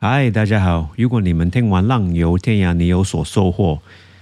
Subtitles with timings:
[0.00, 0.90] 嗨，大家好！
[0.96, 3.80] 如果你们听完《浪游天涯》，你有所收获，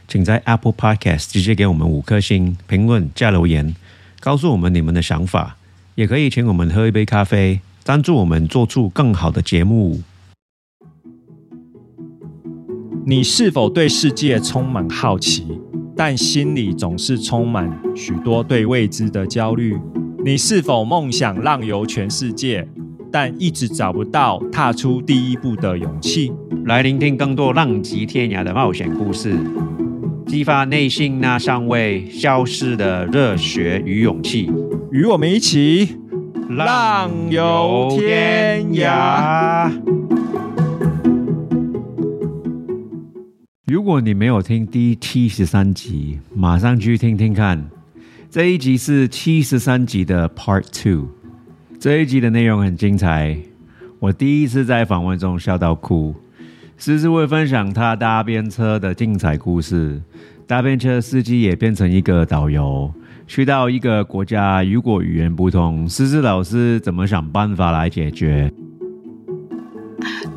[0.09, 3.77] 请在 Apple Podcast 直接给我们五颗星评论加留言，
[4.19, 5.59] 告诉我们你们的想法。
[5.95, 10.01] 也可以请我们喝一杯咖啡，赞助我们做出更好的节目。
[13.05, 15.47] 你是否对世界充满好奇，
[15.95, 19.79] 但心里总是充满许多对未知的焦虑？
[20.25, 22.67] 你是否梦想浪游全世界？
[23.11, 26.33] 但一直找不到踏出第一步的勇气。
[26.65, 29.37] 来聆听更多浪迹天涯的冒险故事，
[30.27, 34.51] 激发内心那尚未消失的热血与勇气。
[34.91, 35.97] 与我们一起
[36.51, 39.71] 浪游天涯。
[43.67, 47.69] 如果你没有听第七十三集，马上去听听看。
[48.31, 51.09] 这一集是七十三集的 Part Two。
[51.87, 53.39] 这一集的内容很精彩，
[54.01, 56.13] 我第一次在访问中笑到哭。
[56.77, 60.03] 思思会分享他搭便车的精彩故事，
[60.49, 62.93] 搭便车司机也变成一个导游，
[63.29, 68.53] 去到一个国家，如果语言不通，思思老师怎么想办法来解决？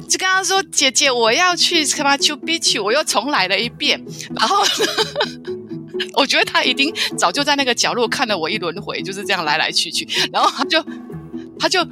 [0.08, 4.00] 就跟他说：“姐姐，我要去什么 c h Beach，我又重来了一遍。”
[4.40, 4.58] 然后
[6.14, 10.80] 我觉得他一定早就在那个角落看了我一轮回，就是这样来来去去，然后他就。
[11.60, 11.86] 他就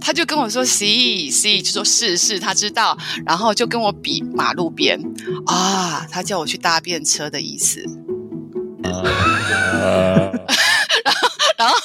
[0.00, 4.98] 他就跟我说 “see see”，就说是是，他知道，然后就跟我比马路边
[5.46, 7.84] 啊，他叫我去搭便车的意思。
[8.82, 9.00] 然后
[11.58, 11.76] 然后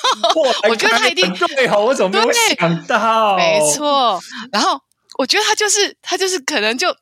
[0.70, 3.36] 我觉得他一定对哦，我怎么没有想到？
[3.36, 4.20] 没错。
[4.52, 4.80] 然后
[5.18, 6.96] 我觉得他就是他就是可能就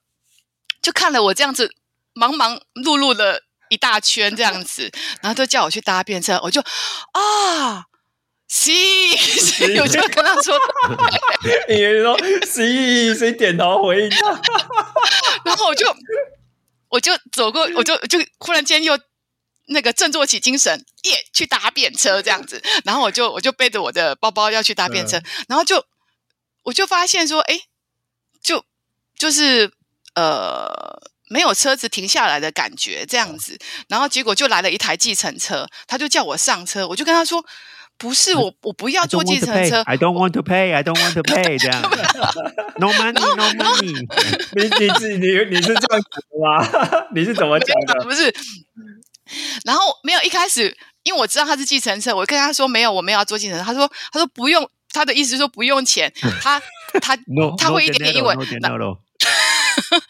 [0.81, 1.69] 就看了我这样子
[2.13, 7.85] 忙忙碌碌的一大圈这样子，然后就叫我去搭便车，我就啊。
[8.55, 10.55] 是，我就跟他说，
[11.67, 12.15] 你说
[12.45, 14.09] 是，谁点头回应？
[15.43, 15.87] 然后我就
[16.89, 18.95] 我就走过，我就就忽然间又
[19.69, 22.61] 那个振作起精神，耶，去搭便车这样子。
[22.85, 25.83] 然后我就我就背着我的包包要去搭便车，然后就
[26.61, 27.59] 我就发现说，哎，
[28.43, 28.63] 就
[29.17, 29.73] 就是
[30.13, 33.57] 呃没有车子停下来的感觉这样子。
[33.87, 37.43] 然后结果就来了一台计程车，他就叫我上车，我就跟他说。
[38.03, 39.81] 不是我，我不要坐计程车。
[39.83, 40.73] I don't want to pay.
[40.73, 41.55] I don't want to pay.
[41.57, 41.81] 这样。
[42.77, 43.93] No money, no money.
[44.55, 47.07] 你你是你你是这样子吗？
[47.15, 48.03] 你是怎么讲的？
[48.03, 48.35] 不是。
[49.63, 53.63] 然后没有一开始，因为我知道他是计程车，我跟他说没有，我没有要坐计程车。
[53.63, 56.11] 他说他说不用，他的意思是说不用钱。
[56.43, 56.61] 他
[57.01, 57.17] 他
[57.57, 58.37] 他会一点点英文。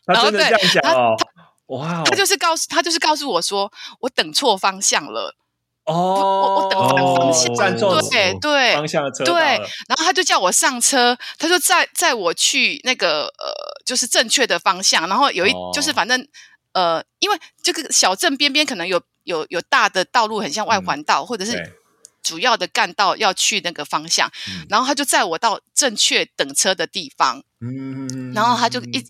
[0.07, 0.49] 然后对，
[0.81, 1.15] 他
[1.67, 5.35] 哇，他就是告诉他就是告诉我说，我等错方向了。
[5.85, 6.79] 哦，我我等
[7.55, 9.03] 反方向，对对方向。
[9.03, 9.41] 的车，对，
[9.87, 13.53] 然后他就叫我上车，他就载载我去那个呃，
[13.85, 16.25] 就是正确的方向，然后有一就是反正
[16.71, 21.73] 呃，因为这个小镇边边可能有有有大的道路，很像外环道，或者是
[22.21, 24.31] 主要的干道要去那个方向，
[24.69, 29.05] 然后他就载我到正确等车的地方，嗯，然后他就一。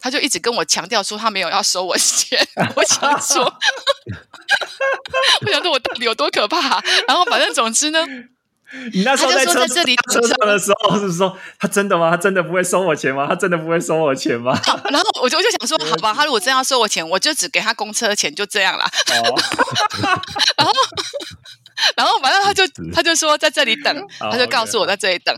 [0.00, 2.38] 他就一直跟我强调说他没有要收我钱，
[2.74, 3.44] 我想说，
[5.44, 6.80] 我想说我到底有多可怕？
[7.06, 8.06] 然后反正总之呢，
[8.92, 12.10] 你那时候在车这里车上的时候是说他真的吗？
[12.10, 13.26] 他真的不会收我钱吗？
[13.28, 14.58] 他真的不会收我钱吗？
[14.90, 18.88] 然后我就我就想说，好吧，他如果真要收我钱，我就只给他公车钱，就这样啦。
[20.56, 20.72] 然后。
[21.96, 25.34] 然后反正他就他就说在这里等，他就告诉我在这里等。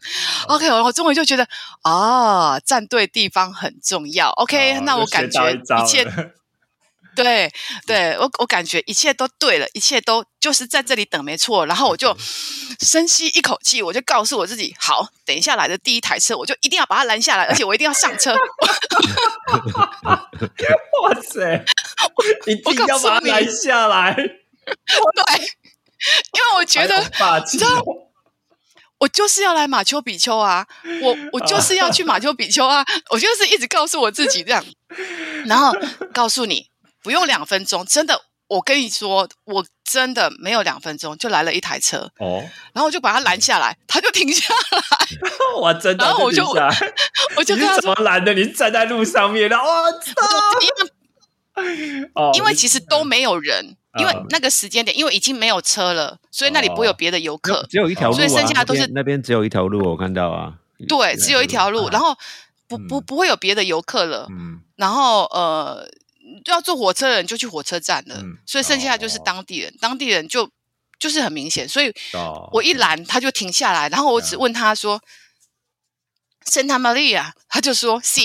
[0.48, 1.47] OK，我我终于就觉得
[1.82, 4.30] 啊，站对地方很重要。
[4.30, 6.06] OK，那我感觉一切
[7.14, 7.53] 对
[7.86, 11.66] 对，我我感觉一切都对了，一切都就是在这里等没错。
[11.66, 12.16] 然后我就
[12.80, 18.34] 深吸一口气，我就告诉我自己，好，等一下来的第一台车，我就一定要把它拦下来，而且我一定要上车。
[21.03, 21.62] 哇塞，
[22.47, 25.62] 一定要把它拦下来， 对。
[26.35, 27.01] 因为我觉得，
[27.53, 27.85] 你知道，
[28.99, 30.67] 我就是要来马丘比丘啊，
[31.03, 34.65] 我我就是要去马丘比丘啊，我就是一直告诉我自己这样，
[35.47, 35.72] 然后
[36.13, 36.69] 告诉你
[37.03, 45.07] 不用两分钟，真的，我跟你说，我真的没有两分钟就来了一台车哦，然后我就把他拦下来，他就停下来，
[45.60, 46.47] 我真的，然后我就
[47.37, 48.33] 我就跟他怎么拦的？
[48.34, 50.13] 你站在路上面，然后我操，
[52.15, 53.77] 哦，因为其实都没有人。
[53.98, 60.54] 因为那个时间点，因为已经没有车了，所以那里不会有别的游客，只有一条路，所以剩下都是那边只有一条路，我看到啊。
[60.89, 62.16] 对，只有一条路，然后
[62.66, 64.27] 不不不会有别的游客了。
[64.30, 64.60] 嗯。
[64.77, 65.89] 然后呃，
[66.47, 70.50] 要坐火车的人就去火车站了，所以剩下就是当地人，当地人就
[70.98, 71.92] 就是很明显，所以
[72.53, 75.00] 我一拦他就停下来，然后我只问他说
[76.50, 78.21] ：“圣塔玛利亚”，他就说：“是。”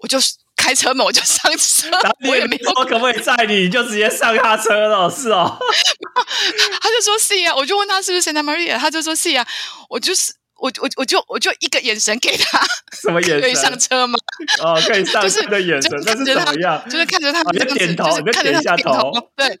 [0.00, 0.18] 我就
[0.60, 1.88] 开车门，我就上车，
[2.28, 5.56] 我也没说可不可以载你，你就直接上他车了，是哦。
[6.80, 9.46] 他就说是啊，我就问他是不是 Santa Maria，他就说是啊，
[9.88, 12.60] 我就是我我我就我就一个眼神给他，
[12.92, 13.40] 什么眼神？
[13.40, 14.18] 可以上车吗？
[14.62, 16.84] 哦，可以上车的 眼神，那是怎么样？
[16.90, 19.58] 就是看着他这样子，就是看着他点头，对，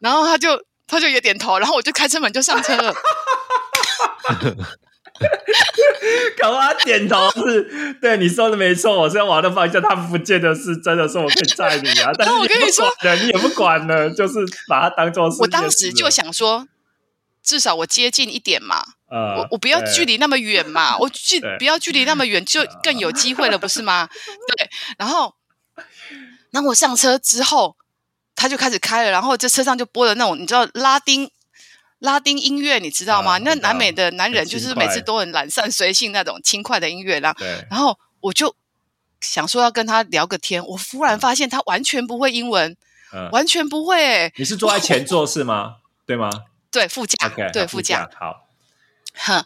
[0.00, 2.94] 然后他就他就也点头，然后我就开车门就上车了。
[6.40, 12.10] 搞他点头是对你说的没错，我是要往那方向，他不见得是真的说我可以载你啊。
[12.18, 12.90] 但是我跟你说，
[13.22, 14.34] 你也不管了，就是
[14.68, 15.36] 把它当做是。
[15.40, 16.66] 我当时就想说，
[17.42, 24.08] 至少我接近一点嘛，我我不要距离那么远嘛，我距不要距离那么远，就 更有机会了，不是吗？
[24.56, 24.68] 对，
[24.98, 25.34] 然后，
[26.50, 27.76] 然后我上车之后，
[28.34, 31.30] 他就开始开了，然后这车上就播了那种你知道拉丁。
[32.02, 33.38] 拉丁音乐你知道吗？
[33.38, 38.54] 那南美的男人就是每次都很懒散随性那种轻快的音乐，然后然后我就
[39.20, 42.76] 想说要跟他聊个天，我忽然发现他完全不会英文，
[43.30, 44.32] 完全不会。
[44.36, 45.76] 你是坐在前座是吗？
[46.04, 46.28] 对吗？
[46.72, 48.10] 对，副驾，对副驾。
[48.18, 48.48] 好，
[49.14, 49.44] 哼，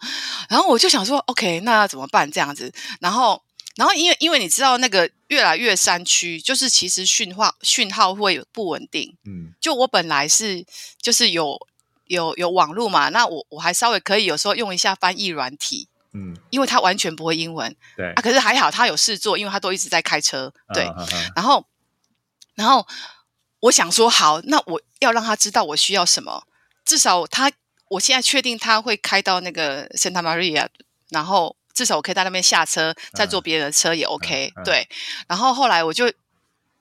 [0.48, 2.30] 然后我就想说，OK，那要怎么办？
[2.30, 3.42] 这样子，然后
[3.74, 9.14] 然后因为因为你知道那个越来越山区，就是其实讯号讯号会不稳定。
[9.26, 10.64] 嗯，就我本来是
[11.02, 11.58] 就是有。
[12.06, 13.08] 有有网络嘛？
[13.10, 18.12] 那我我还稍微可以有时候用一下翻译软体，嗯，因为他完全不会英文，对。
[18.12, 20.84] 啊，可是还好他有事做，因为他都一直在开车，对，
[21.34, 21.66] 然后
[22.54, 22.86] 然后
[23.60, 26.46] 我想说好，那我要让他知道我需要什么，
[26.84, 27.50] 至少他
[27.88, 30.68] 我现在确定他会开到那个 Santa Maria，
[31.10, 34.88] 然后至少我可以在那边下车，再坐别人的车也 OK，对，
[35.26, 36.12] 然后后来我就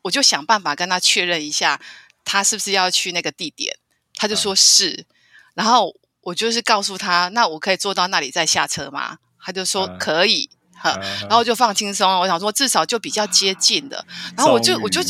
[0.03, 1.81] 我就想办法跟他确认一下，
[2.23, 3.75] 他是不是要去那个地点，
[4.13, 5.05] 他就说是。
[5.55, 5.91] 然后
[6.21, 9.17] 我就是告诉他，那我可以坐到那里再下车吗？
[9.43, 12.19] 他就说可以，哈，然后就放轻松。
[12.19, 14.05] 我想说至少就比较接近的。
[14.35, 15.01] 然后我就我就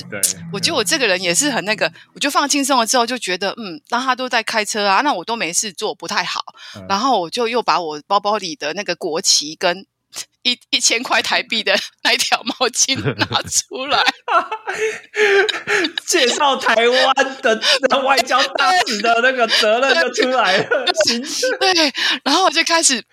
[0.53, 6.41] 我觉得我这个人也是很那个，我就放轻松了之后就觉得，嗯，那他都在开车啊，那我都没事做，不太好。
[6.87, 9.85] 然后我就又把我包包里的那个国旗跟。
[10.43, 14.03] 一一千块台币的 那一条毛巾拿出来，
[16.05, 20.85] 介绍台湾的外交大使的那个责任就出来了。
[21.59, 23.03] 对，然后我就开始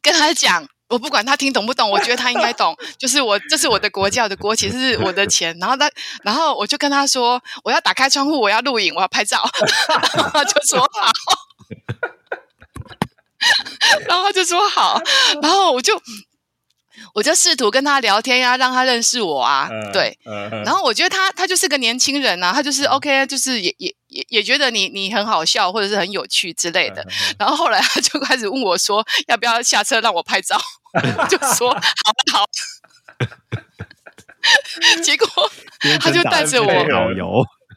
[0.00, 2.76] 跟他讲，我不管他听懂不懂，我觉得他应该懂。
[2.98, 5.56] 就是我，这是我的国教的国旗，是我的钱。
[5.60, 5.88] 然后他，
[6.24, 9.40] 然后我就跟他说，我要打开窗户，我要录影，我要拍照。
[10.34, 10.88] 他就说好。
[14.08, 15.00] 然后他就说好，
[15.42, 16.00] 然后我就
[17.14, 20.16] 我就试图跟他聊天呀，让他认识我啊，对，
[20.64, 27.06] 然后我觉得他他就是个年轻人啊，他就是 OK，就是也也也也觉得你你很好笑或者是很有趣之类的。
[27.38, 30.60] 然后后来他就开始问我说要不要下车让我拍照，
[31.28, 31.78] 就说好
[32.26, 32.44] 不好。
[35.04, 35.28] 结果
[36.00, 36.66] 他就带着我，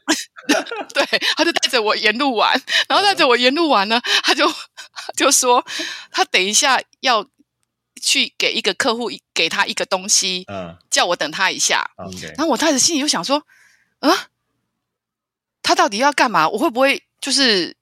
[0.94, 1.04] 对，
[1.36, 4.50] 他就带着我沿路玩，然后带着我沿路玩呢，他就。
[5.16, 5.64] 就说
[6.10, 7.24] 他等一下要
[8.00, 11.90] 去给一个客户给他一个东西，嗯，叫我等他一下。
[12.36, 13.46] 然后我当时心里就想说，
[14.00, 14.28] 啊，
[15.62, 16.48] 他到底要干嘛？
[16.48, 17.76] 我会不会就是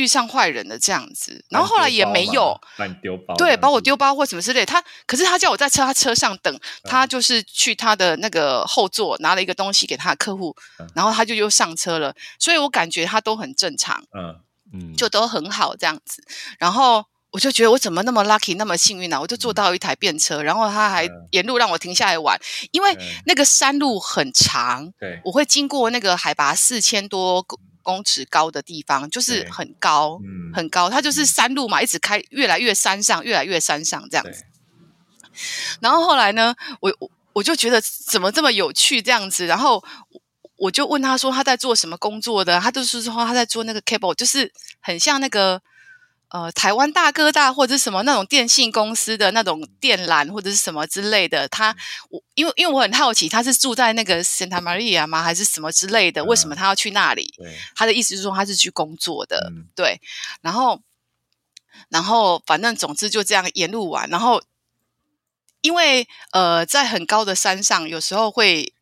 [0.00, 1.44] 遇上坏人的这样子？
[1.50, 4.64] 然后后来也没有把你丢包，对，把我丢包或什么之类。
[4.64, 10.56] 他可是他叫我在车他车上等，他就是去他的那个后座拿了一个东西给他的客户，
[10.94, 12.14] 然后他就又上车了。
[12.38, 14.40] 所以我感觉他都很正常，嗯。
[14.96, 16.22] 就都很好这样子，
[16.56, 19.20] 然后我就觉得我怎么那么 lucky 那么幸运呢？
[19.20, 22.96] 我就坐到一台便车，然后他还沿路让我停下来玩，因为
[23.26, 27.44] 那个山路很长，对，我会经过那个海拔四千多
[27.82, 30.20] 公尺高的地方，就是很高，
[30.54, 34.44] 很高，它就是山路嘛，一直开，越来越山上，越来越山上这样子。
[35.80, 39.84] 然后后来呢，我我我就觉得怎么这么有趣这样子，然后。
[40.62, 45.62] 我就问他说他在做什么工作的，他就是说他在做那个 cable，就是很像那个
[46.30, 51.48] 呃台湾大哥大或者什么那种电信公司的那种电缆或者是什么之类的。
[51.48, 51.76] 他
[52.08, 56.24] 我因为因为我很好奇他是住在那个 Santa Maria 吗还是什么之类的？
[56.24, 57.34] 为什么他要去那里？
[57.76, 60.00] 他的意思是说他是去工作的，对。
[60.40, 60.80] 然后
[61.88, 64.42] 然后反正总之就这样沿路玩，然后
[65.60, 68.72] 因为呃在很高的山上有时候会。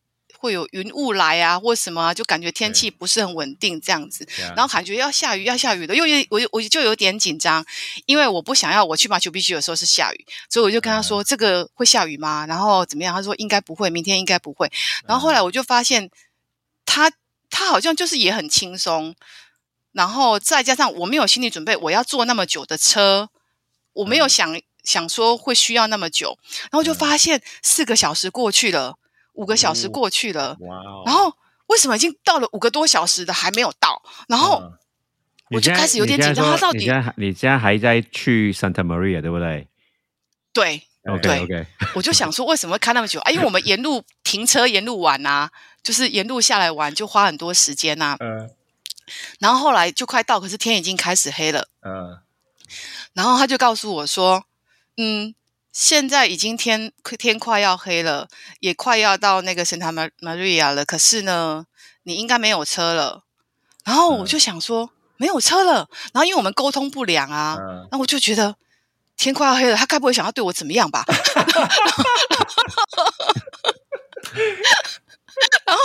[0.41, 7.67] 会有云雾来啊，或什么，就感觉天气不是很稳定这样子，然后感觉要下雨要下雨的，因为我我就有点紧张，
[8.07, 12.47] 因为我不想要我去马丘比丘的时候是下雨，所以我就跟他说这个会下雨吗？
[12.47, 13.13] 然后怎么样？
[13.13, 14.71] 他说应该不会，明天应该不会。
[15.07, 16.09] 然后后来我就发现
[16.87, 17.11] 他
[17.51, 19.17] 他好像就是也很轻松，
[19.91, 23.31] 然后再加上我没有心理准备，我要坐那么久的车，
[23.95, 26.39] 我没有想想说会需要那么久，
[26.71, 28.98] 然后就发现四个小时过去了。
[29.39, 31.03] 五个小时过去了，哇哦！
[31.07, 31.33] 然后
[31.69, 34.03] 为什么已经到了五个多小时的还没有到？
[34.29, 34.61] 然后
[35.51, 36.79] 我就开始有点紧张，他到底？
[36.79, 39.69] 你现在你现在还在去 Santa Maria 对不对？
[40.53, 41.67] 对，OK OK。
[41.95, 43.21] 我就想 说，为什么会开那么久？
[43.21, 45.51] 啊，因为我们沿路 停车，沿路玩啊，
[45.85, 48.17] 就是沿路下来玩，就花很多时间呐。
[48.19, 48.51] 嗯。
[49.39, 51.69] 然后后来就快到，可是天已经开始黑了。
[51.83, 52.19] 嗯。
[53.15, 54.45] 然后他就告诉我说
[54.99, 55.35] ：“嗯。”
[55.73, 58.29] 现在已经天天快要黑了，
[58.61, 60.85] 也快要到那个 Santa Maria 了。
[60.85, 61.67] 可是呢，
[62.03, 63.23] 你应该没有车了。
[63.85, 65.89] 然后我就想说，没有车了。
[66.13, 67.59] 然后因为我们沟通不良啊，
[67.91, 68.57] 那我就觉得
[69.17, 71.05] 天快要黑了，他该不会想要对我怎么样吧？
[71.37, 72.05] 然后。
[75.67, 75.83] 然后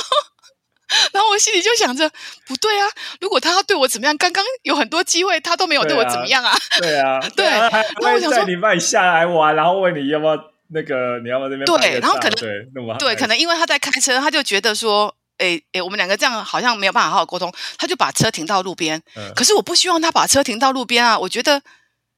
[1.32, 2.08] 我心里就想着，
[2.46, 2.88] 不对啊！
[3.20, 6.56] 如果他要对我怎么样，刚刚有很多机会，他都没有对我怎么样啊！
[6.80, 7.46] 对啊，对。
[7.46, 10.38] 然后我想说，你把你下来玩，然后问你要不要
[10.74, 11.66] 那个，你要不要这边？
[11.66, 12.68] 对，然后可能对，
[13.00, 19.02] 对，可能因为他在开车，他就觉得说，哎哎，我们两个这样好像没有办法好好沟通，他就把车停到路边。
[19.36, 21.18] 可是我不希望他把车停到路边啊！
[21.18, 21.62] 我觉得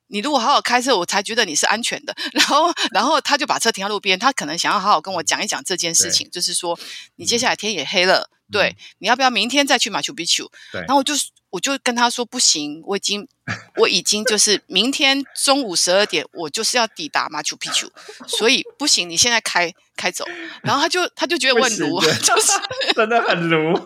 [0.08, 2.15] 你如果好好开车，我才觉得你是安全的。
[2.34, 6.77] 然后，然后他就把车停到路边，他可能想要好好跟我讲一讲这件事情，就是说，
[7.15, 8.29] 你接下来天也黑了。
[8.52, 10.50] 对，你要不要明天再去马丘比丘？
[10.72, 11.14] 对，然后我就
[11.50, 13.28] 我就跟他说不行，我已经
[13.78, 17.90] 我已经就是明天中午十二点，我就是要抵达马丘比丘，
[18.28, 20.25] 所以不行，你现在开开走。
[20.62, 22.52] 然后他就他就觉得我很卢，就是
[22.96, 23.78] 真的很卢，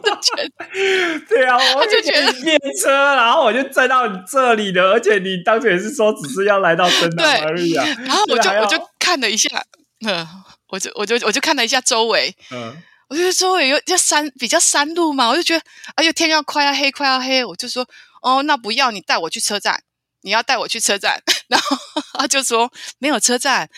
[1.29, 9.63] 对啊，我就觉得练车，然后我就载到你这里了，而且你当时也是说只是要来到圣达玛利亚，然后我就我就看了一下，
[10.05, 10.27] 嗯，
[10.69, 12.83] 我就我就我就看了一下周围，嗯。
[13.09, 17.85] 我觉得周围有就山比较山路嘛，我就觉得哎呦天要快要黑快要黑，我就说
[18.21, 19.81] 哦那不要你带我去车站，
[20.21, 21.75] 你要带我去车站， 然后
[22.13, 23.69] 他就说没有车站，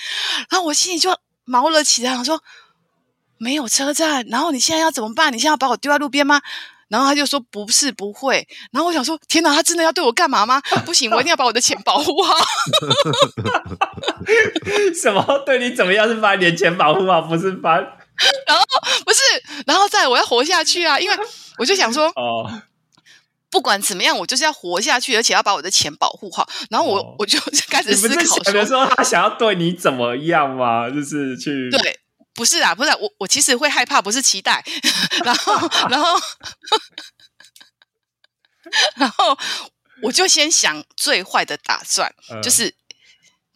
[0.49, 2.43] 然后我心里就毛了起来，我说
[3.37, 5.31] 没有车站，然后你现在要怎么办？
[5.33, 6.41] 你现在要把我丢在路边吗？
[6.89, 10.61] 然后他就说不是不会，然后我想说天哪，他真的要对我干嘛吗？
[10.85, 12.35] 不行，我一定要把我的钱保护好。
[15.01, 17.79] 什么对你怎么样是把你的钱保护好，不是把。
[18.47, 18.63] 然后
[19.05, 19.19] 不是，
[19.65, 20.99] 然后再我要活下去啊！
[20.99, 21.17] 因为
[21.57, 22.61] 我就想说，哦，
[23.49, 26.49] 不管怎么样，我就是要活下去，而且要把我的钱保护好。
[26.69, 30.89] 然后我我就开始思考说，他想要对你怎么样吗？
[30.89, 31.99] 就是去对，
[32.33, 34.63] 不是啊，不是我，我其实会害怕，不是期待。
[35.25, 35.53] 然后，
[35.89, 36.19] 然后，
[38.95, 39.37] 然后
[40.03, 42.73] 我就先想最坏的打算，就是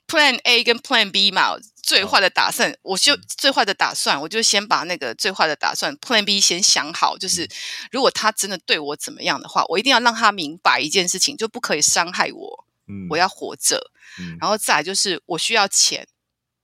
[0.07, 1.55] Plan A 跟 Plan B 嘛。
[1.85, 7.47] 最坏的打算，我就最坏的打算，我就先把那个最坏的打算 Plan B 先想好，就是
[7.91, 12.65] 如果他真的对我怎么样的话，我一定要让他明白一件事情，就不可以伤害我。
[12.87, 13.91] 嗯，我要活着。
[14.17, 16.07] 嗯，然后再来就是我需要钱，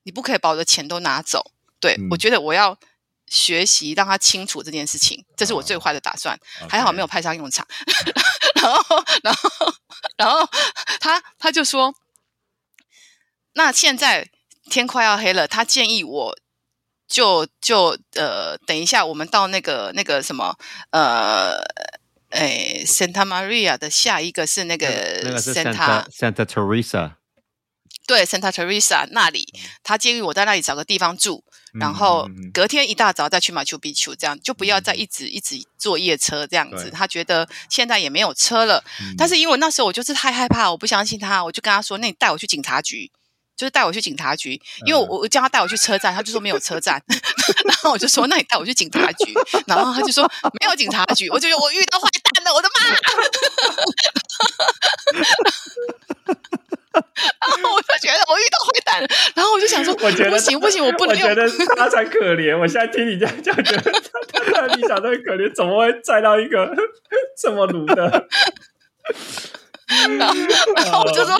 [0.02, 1.52] 你不可以把我的钱都拿走。
[1.80, 2.76] 对，我觉得我要
[3.28, 6.36] 学习让他清楚这件事情，这是我最坏的打算。
[6.68, 7.68] 还好没有派上用场。
[8.60, 9.76] 然后，然后，
[10.18, 10.50] 然后
[11.00, 11.94] 他他就说，
[13.54, 14.32] 那现在。
[14.72, 16.36] 天快要黑了，他建议我
[17.08, 20.58] 就就呃，等一下，我们到那个那个什么
[20.92, 21.60] 呃，
[22.30, 24.88] 哎，Santa Maria 的下一个是那个
[25.24, 27.12] 那个是 Santa Santa Teresa，
[28.08, 36.90] 对，Santa Teresa 那里，他建议我在那里找个地方住，然后隔天一大早再去马丘比丘，这样就不要再一直一直坐夜车这样子。
[36.90, 38.84] 他觉得现在也没有车了，
[39.18, 43.12] 但是因为那时候我就是太害怕，我不相信他，我就跟他说：“那你带我去警察局。”
[43.62, 47.00] 就是带我去警察局，因为我我叫他带我去车站，他就说没有车站，
[47.64, 49.32] 然后我就说那你带我去警察局，
[49.68, 50.28] 然后他就说
[50.60, 52.82] 没有警察局，我就觉得我遇到坏蛋了，我的妈！
[56.92, 62.58] 然后我就觉得我遇到坏蛋，然后我就想说，我觉得不行不行，我不能，我觉得他才可怜。
[62.58, 66.76] 我现在听你这样讲，觉得他他你讲的可怜，怎么会载到一个
[67.40, 68.28] 这么鲁的？
[70.18, 70.36] 然后，
[70.76, 71.38] 然后我就说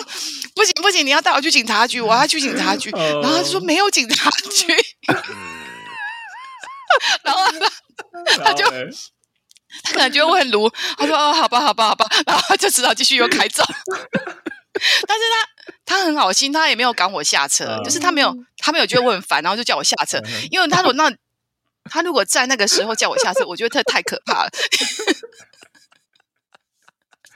[0.56, 2.90] 不行不行，你要带我去警察局，我要去警察局。
[2.92, 4.76] 然后他就说没有警察局。
[7.24, 7.46] 然后
[8.26, 8.66] 他他就
[9.84, 13.64] 他可能觉得我很鲁，他说哦好吧好吧好吧，然后他就只好继续又开走。
[15.08, 15.48] 但是他
[15.86, 20.20] 他很好心，他也没有赶我下车，就是他没有他没有觉得我很烦，然后就叫我下车。
[20.50, 21.12] 因为他如果那
[21.90, 24.50] 他如果在那个时候叫我下车，我觉得他太可怕了。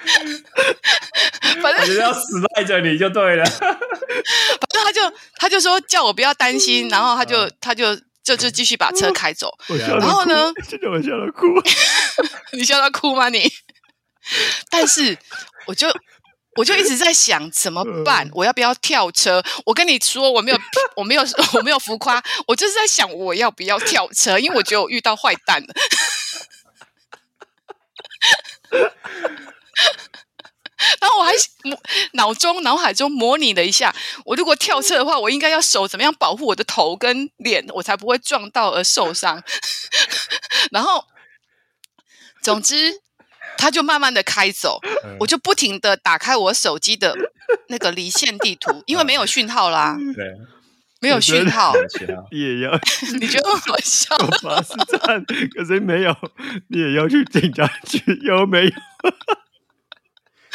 [1.61, 3.45] 反正要死赖着你就对了。
[3.49, 5.01] 反正他就
[5.35, 9.51] 他就说叫我不要担心，然后他就他就就就继续把车开走。
[9.87, 10.51] 然后呢？
[10.67, 11.47] 现在我笑到哭。
[12.53, 13.29] 你笑到哭吗？
[13.29, 13.51] 你？
[14.69, 15.17] 但是
[15.67, 15.87] 我就
[16.55, 19.43] 我就一直在想怎么办，我要不要跳车？
[19.65, 20.59] 我跟你说，我没有，
[20.95, 25.67] 我没有，我没有浮夸，我就是在想我要不要跳车，因为我觉得我遇到坏蛋了。
[30.99, 31.31] 然后我还
[32.13, 39.41] 脑中脑海中模拟了一下，我如果跳车的话，我应该要手怎么样保护我的头跟脸，我才不会撞到而受伤。
[40.71, 41.05] 然后，
[42.43, 43.01] 总之，
[43.57, 44.79] 他就慢慢的开走，
[45.19, 47.15] 我就不停的打开我手机的
[47.69, 50.25] 那个离线地图， 因为没有讯号啦，对，
[50.99, 51.73] 没有讯号，
[52.31, 52.79] 你也要，
[53.19, 54.17] 你觉得好笑？
[54.43, 55.23] 巴士站，
[55.55, 56.13] 可是没有，
[56.67, 58.71] 你也要去警察局，有没有？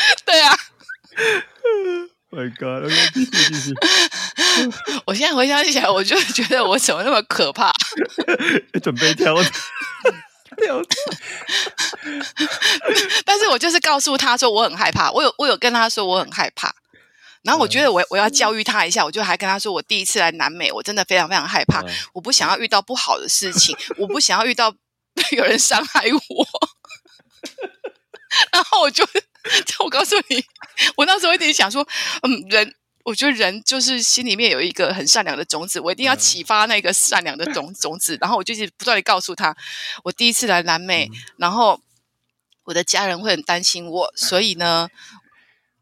[0.25, 0.57] 对啊，
[2.31, 2.91] My God！
[3.13, 3.75] 继续继续。
[5.05, 7.73] 我现在回想起来，我就觉得我怎么那么可怕？
[8.83, 9.51] 准备跳跳。
[13.25, 16.75] 但是我就是告诉他说我很害怕，我有我有跟他说我很害怕。
[17.43, 24.73] 然后我觉得我我要教育他一下，我就还跟他说我第一次来南美，我真的非常非常害怕，我不想要遇到不好的事情，我不想要遇到
[25.33, 26.47] 有人伤害我。
[28.53, 29.05] 然后我就。
[29.85, 30.45] 我告诉你，
[30.97, 31.87] 我那时候一点想说，
[32.23, 38.19] 嗯，人，我觉得人就是心里面有一个很善良的种子，我一定要启发那个善良的种种子。
[38.21, 39.57] 然后我就是不断的告诉他，
[40.05, 41.81] 我第一次来南美，然后
[42.65, 44.89] 我的家人会很担心我，所以呢，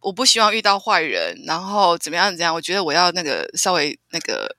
[0.00, 2.54] 我不希望遇到坏人，然后怎么样怎么样？
[2.54, 4.54] 我觉得我要那个稍微那个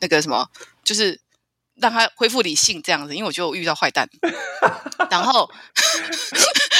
[0.00, 0.50] 那个什么，
[0.82, 1.20] 就是
[1.82, 4.08] 让他恢复理性这样子，因为我觉得我遇到坏蛋，
[5.10, 5.50] 然后。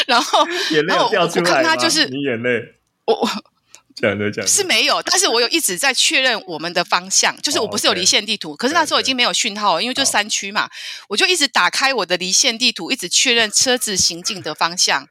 [0.06, 0.44] 然后，
[0.86, 3.28] 然后我看他就是你眼泪，我我
[3.94, 4.44] 讲的讲。
[4.46, 10.68] 是没有，但是我有一直在确认我们的方向，就是我不是有离线地图，可是那时候已经没有讯号，因为就山区嘛，
[11.08, 15.06] 我就一直打开我的离线地图，一直确认车子行进的方向，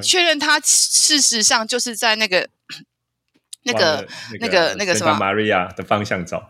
[0.00, 2.48] 确认它事实上就是在那个
[3.64, 4.06] 那个
[4.38, 6.40] 那个那个什么玛利亚的方向走，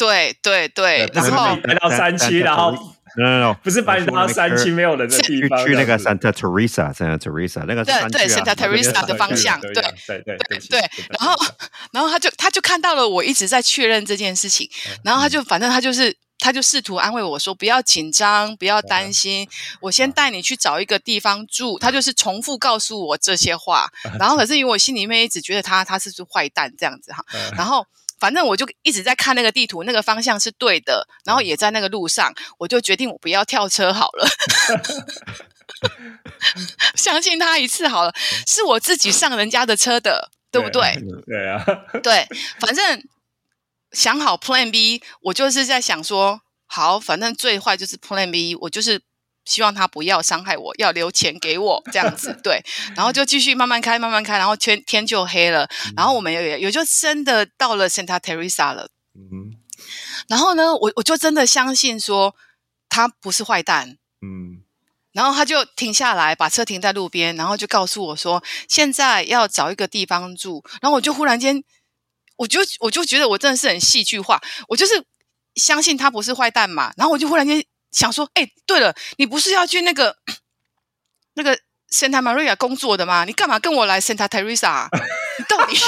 [0.00, 2.72] 对对对，然后来到山区，然后。
[3.16, 10.80] ，no no no，，不是把你拉到山区没有人的地方，去那个 Santa Teresa，Santa Teresa 那个对对 Santa Teresa 的方向，对对对对对。
[11.18, 11.36] 然 后
[11.92, 14.70] 然后他就他就看到了我一直在确认这件事情，
[15.02, 19.48] 然后他就反正他就是他就试图安慰我说不要紧张，不要担心，
[19.80, 21.80] 我先带你去找一个地方住。
[21.80, 23.88] 他就是重复告诉我这些话，
[24.20, 27.24] 然后可是因为我心里面一直觉得他他是坏蛋这样子哈，
[27.56, 27.84] 然后。
[28.20, 34.28] 反正我就一直在看那个地图，那个方向是对的，然后也在那个路上，我就决定我不要跳车好了，
[36.94, 38.14] 相信他一次好了，
[38.46, 40.96] 是我自己上人家的车的，对不对？
[41.26, 41.64] 对啊，
[42.02, 42.28] 对，
[42.60, 43.02] 反正
[43.92, 49.02] 想好 Plan B，我就是在想说，好，反正最坏就是 Plan B，我就是。
[49.46, 52.62] 希望他不要伤害我，要留钱给我这样子， 对，
[52.94, 59.56] 然后就继续慢慢开，慢慢开，然后天天就黑了，然后我们也也就真的到了 Santa Teresa 了，嗯，
[60.28, 62.36] 然后呢，我我就真的相信说
[62.88, 64.62] 他不是坏蛋，嗯，
[65.12, 71.64] 然后他就停下来，把车停在路边，然后就告诉我说现在要找一个地方住，然后我就忽然间，
[72.36, 75.02] 我就我就觉得我真的是很戏剧化，我就是
[75.56, 77.64] 相信他不是坏蛋嘛，然后我就忽然间。
[77.90, 80.16] 想说，哎，对了，你不是要去那个
[81.34, 81.58] 那个
[81.90, 83.24] Santa Maria 工作的吗？
[83.24, 84.88] 你干嘛跟我来 Santa Teresa？
[85.38, 85.76] 你到底？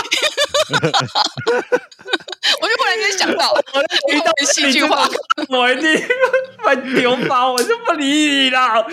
[2.60, 5.08] 我就忽然间想到，我遇到戏剧化，
[5.48, 6.08] 我一定
[6.62, 8.84] 快丢包，我就不理你了。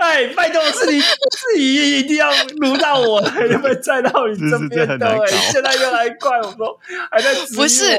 [0.00, 1.16] 哎，拜托，是你是
[1.56, 5.26] 你一定要撸到我，要不再到你这边的。
[5.52, 6.78] 现在又来怪我说，
[7.10, 7.96] 还在不是。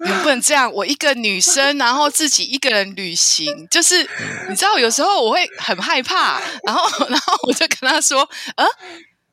[0.00, 4.08] 你不能这样，我一个女生，然后自己一个人旅行， 就是
[4.48, 8.64] 你知道，有时候我会很害怕，然后， 然后我就跟他说：“呃，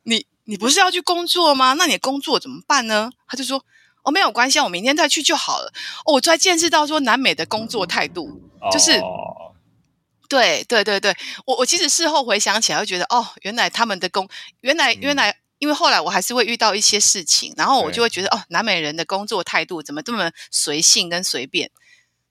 [0.04, 1.73] 你你不是要去工作吗？
[1.73, 3.63] 那你工作怎么办呢？”他就说
[4.04, 5.71] ：“哦，没有关系，我明天再去就好了。”
[6.06, 8.99] 哦我才见识到说南美的工作态度，就是
[10.28, 14.28] 对对对对，我我其实事后回想起来，会觉得哦，原来他们的工，
[14.62, 15.36] 原来原来。
[15.65, 21.71] 因为后来我还是会遇到一些事情，然后我就会觉得哦，南美人的工作态度怎么这么随性跟随便？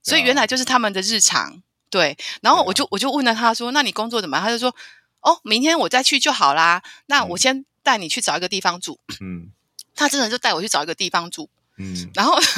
[0.05, 1.61] 所以原来就是他们的日常。
[1.91, 4.73] 对，然后我就我就问了他说：“那你工作怎么？”他就说
[5.21, 6.81] ：“哦，明天我再去就好啦。
[7.07, 9.51] 那我先带你去找一个地方住。”嗯，
[9.97, 11.51] 他真的就带我去找一个地方住。
[11.79, 12.39] 嗯，然后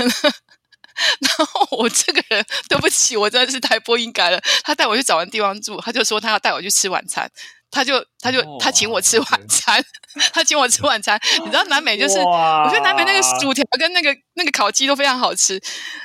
[1.21, 4.39] 然后我这个人对不起，我真的是太不应该了。
[4.62, 7.31] 他带我去找完地方住，他就说他要带我去吃晚餐。
[7.77, 9.85] 他就他就他请我吃晚餐，
[10.33, 11.21] 他请我吃晚餐。
[11.45, 15.61] 你知道南美就是，我觉得南美那个薯条跟那个那个烤鸡都非常好吃。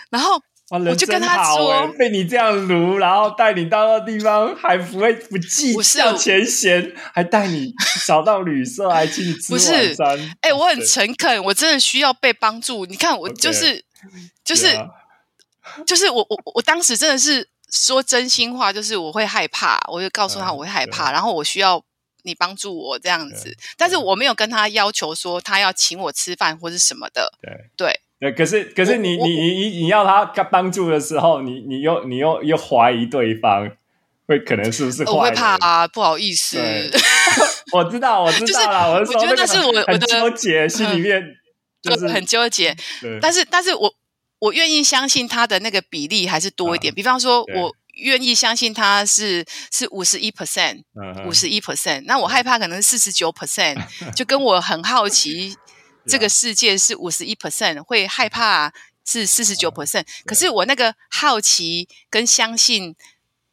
[0.10, 7.74] 然后我就跟他说，被你这样撸，然后带你到那地方，还不会不计较前嫌，还带你
[8.06, 10.36] 找到旅社，还请你吃晚餐。
[10.42, 12.86] 哎，我很诚恳，我真的需要被帮助。
[12.86, 13.82] 你看，我就是
[14.44, 14.78] 就是
[15.86, 21.84] 就是我我我当时真的是说真心话，就是我会害怕，我就告诉他我会害怕，然后我需要
[22.24, 23.58] 你帮助我这样子。
[23.78, 27.32] 但是我没有跟他要求说他要请我吃饭或是什么的。
[27.42, 28.00] 对对。
[28.22, 33.68] 对，可是可是你你你你你要他帮助的时候，你你又你又又怀疑对方
[34.28, 35.04] 会可能是不是？
[35.10, 36.60] 我会怕啊，不好意思。
[37.74, 38.94] 我知道，我知道了。
[38.94, 41.20] 我我觉得那是我我的纠结，心里面
[41.82, 42.78] 就是很纠结。
[43.20, 43.92] 但是但是我
[44.42, 46.92] 我愿意相信他的那个比例还是多一点。
[46.92, 50.84] 比方说，我愿意相信他是是五十一 percent，
[51.28, 52.04] 五十一 percent。
[52.06, 53.78] 那我害怕可能四十九 percent，
[54.16, 55.56] 就跟我很好奇。
[56.08, 58.74] 这个世界是五十一 percent 会害怕
[59.06, 62.96] 是四十九 percent，可是我那个好奇跟相信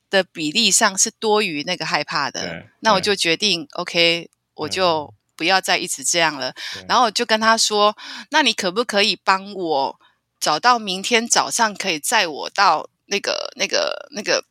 [0.09, 2.40] 的比例上是多于那个害怕的，
[2.81, 6.55] 那我就决定 OK，我就不要再一直这样了。
[6.88, 7.94] 然后我就跟他说
[8.33, 10.01] ：“那你可不可以帮我
[10.40, 14.44] 找到明天早上可以载我到那个、那个、那个、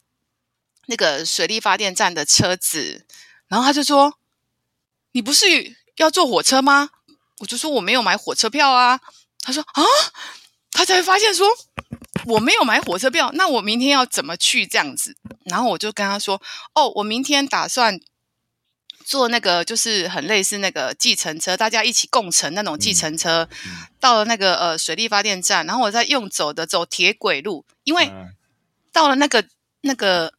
[0.87, 3.05] 那个水力发电站的车子？”
[3.47, 4.17] 然后他就说
[5.13, 6.89] ：“你不是要坐火车吗？”
[7.39, 8.99] 我就说我没有买火车票啊，
[9.41, 9.83] 他说啊，
[10.71, 11.47] 他才发现说
[12.25, 15.15] 我没有买火车票，那我明天要怎么去这样子？
[15.45, 16.41] 然后我就跟他说，
[16.73, 17.99] 哦，我明天打算
[19.07, 23.47] 坐那个就是很类似那个计程车，大家一起共乘那种计程车，
[24.01, 28.11] 到了那个呃水利发电站，然后我再用走的走铁轨路，因为
[28.91, 29.45] 到了那个
[29.79, 30.33] 那个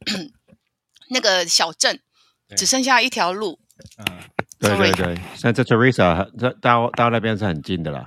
[1.08, 1.98] 那个小镇，
[2.58, 3.58] 只剩下一条路。
[4.58, 8.06] 对对对，像这 Teresa 这到到那边是很近的啦。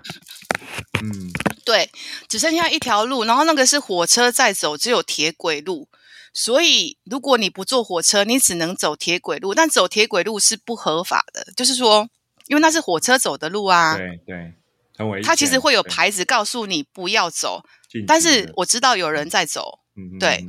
[1.01, 1.31] 嗯，
[1.65, 1.89] 对，
[2.27, 5.87] 只剩下一条路，然后那个是火车在走，只有铁轨路。
[6.33, 12.07] 所以如果你不坐火车，你只能走铁轨路，但走铁轨路是不合法的，就是说，
[12.47, 13.97] 因为那是火车走的路啊。
[13.97, 14.53] 对对，
[14.97, 15.27] 很危险。
[15.27, 17.63] 它其实会有牌子告诉你不要走，
[18.07, 19.79] 但是我知道有人在走。
[19.95, 20.45] 嗯，对。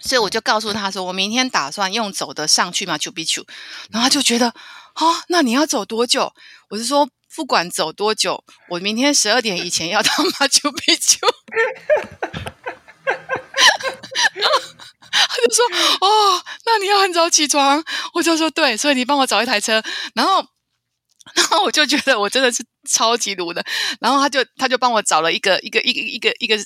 [0.00, 3.46] 所以我就告诉他说，我明天打算用走的上去嘛丘比丘
[3.90, 4.52] 然后他就觉得。
[4.94, 6.32] 啊，那你要走多久？
[6.68, 11.26] 我是说，不管走多久，我明天十二点以前要到马丘比丘。
[15.28, 15.64] 他就说
[16.06, 17.82] ：“哦，那你要很早起床。”
[18.14, 19.82] 我就说：“对，所以你帮我找一台车。”
[20.14, 20.44] 然后，
[21.34, 23.64] 然后我就觉得我真的是超级鲁的。
[24.00, 26.56] 然后他就他就帮我找了一个一个一个一个一个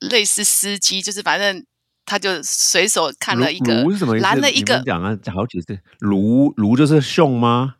[0.00, 1.64] 类似司机，就是反正。
[2.08, 4.40] 他就随手看了一个，卢是什么意思？
[4.40, 5.80] 了一个讲啊，好几次。
[5.98, 7.74] 卢卢就是凶吗？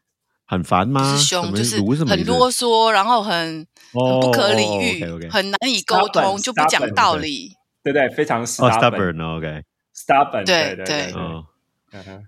[0.49, 1.17] 很烦吗？
[1.17, 7.53] 是凶，就是很啰嗦，然后很不可理喻，很难以沟通，就不讲道理。
[7.85, 8.45] 对对，非常
[10.45, 11.13] 对对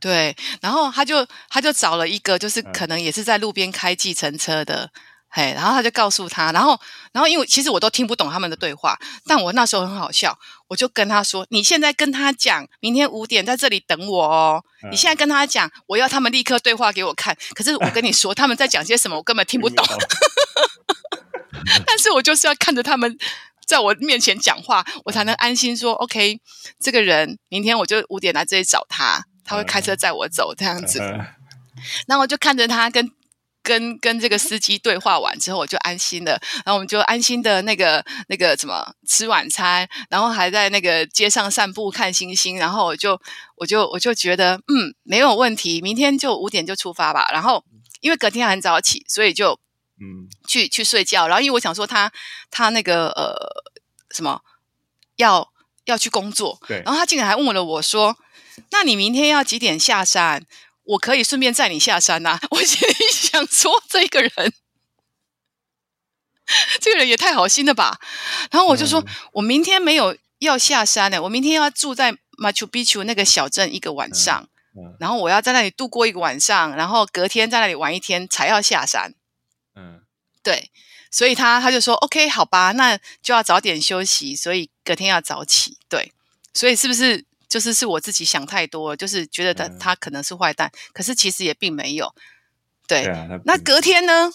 [0.01, 0.37] 对。
[0.61, 4.91] 然后他就他就找了一个，就是可能也是在路边开计程车的。
[5.31, 6.81] 嘿，然后他就告诉他，然后，
[7.13, 14.65] 然后因为其实我都听不懂他们的对话，但我那时候很好笑，我就跟他说：“你现在跟他讲，明天五点在这里等我哦。
[14.91, 17.37] 你现在跟他讲，我要他们立刻对话给我看。
[17.55, 19.85] 可是我跟你说，他们在讲些什么，我根本听不懂。
[21.87, 23.19] 但是我就是要看着他们
[23.69, 26.41] 在我面前讲话，我才能安心说：OK，
[26.81, 30.99] 这个人明天我就五点来这里找他，他会开车载我走这样子。
[32.09, 33.09] 然后我就看着他跟。”
[33.61, 36.41] 跟跟这个司机对话完之后，我就安心了。
[36.65, 42.57] 然后我们就安心的那个那个什么吃晚餐，然后还在那个街上散步看星星。
[42.57, 43.21] 然后我就
[43.57, 47.29] 我就我就觉得嗯没有问题，明天就五点就出发吧。
[47.31, 47.63] 然后
[48.01, 49.61] 因为隔天很早起，所以就
[50.01, 51.27] 嗯去去睡觉。
[51.27, 52.13] 然后因为我想说他
[52.51, 53.35] 他那个呃
[54.11, 54.41] 什么
[55.17, 55.53] 要
[55.85, 56.83] 要去工作，对。
[56.85, 58.17] 然后他竟然还问了我说
[58.73, 60.47] ：“那你明天要几点下山？”
[60.89, 62.41] 我可以顺便载你下山呐！
[62.51, 64.31] 我心里想说，这个人，
[66.81, 68.01] 这个人也太好心了吧。
[68.51, 74.49] 然后我就说，我明天没有要下山的，我明天要住在马丘比丘那个小镇一个晚上，
[74.99, 79.13] 然后我要在那里度过一个晚上，然后隔天在那里玩一天才要下山。
[80.51, 80.71] 嗯，对，
[81.11, 85.77] 所以他他就说，OK，好吧，那就要早点休息，所以隔天要早起。
[85.89, 86.13] 对，
[86.55, 87.25] 所以是不是？
[87.49, 92.15] 就是是我自己想太多了，就是觉得他他可能是坏蛋，可是其实也并没有。
[92.87, 93.11] 对，
[93.47, 94.31] 那隔天呢？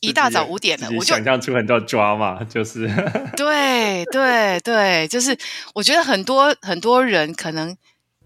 [0.00, 2.90] 一大早五点了，我就想象出很多抓嘛，就是。
[3.36, 5.38] 对对对，就是
[5.74, 7.76] 我觉得很多很多人可能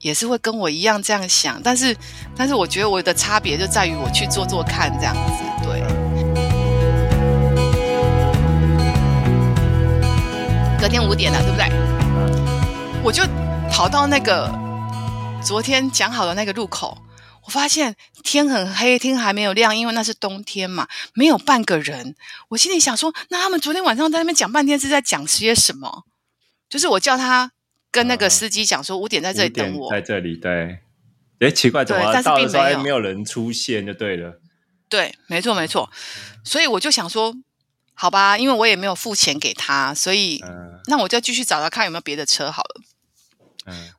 [0.00, 1.94] 也是会跟我一样这样想，但是
[2.34, 5.82] 但是我觉得我的差别就在于我去做做看这样子，对。
[10.80, 11.66] 隔天五点了，对不对？
[13.02, 13.24] 我就
[13.68, 14.48] 跑到那个
[15.42, 16.96] 昨天讲好的那个路口，
[17.44, 22.14] 我发现天很黑，天还没有亮，因为那是冬天嘛，没有半个人。
[22.50, 26.04] 我心里想说，那他们昨天晚上在那边讲半天是在讲些什么？
[26.68, 27.50] 就是我叫他
[27.90, 30.78] 跟那个司机讲说五点在这里等我，在这里对。
[31.40, 34.40] 哎，奇怪，怎么到的时候还没有人出现就对了？
[34.88, 35.90] 对，没错没错。
[36.44, 37.34] 所以我就想说，
[38.00, 40.40] 好吧，因为我也没有付钱给他，所以
[40.86, 42.80] 那我就继续找他看有没有别的车好了。
[43.66, 43.90] 嗯。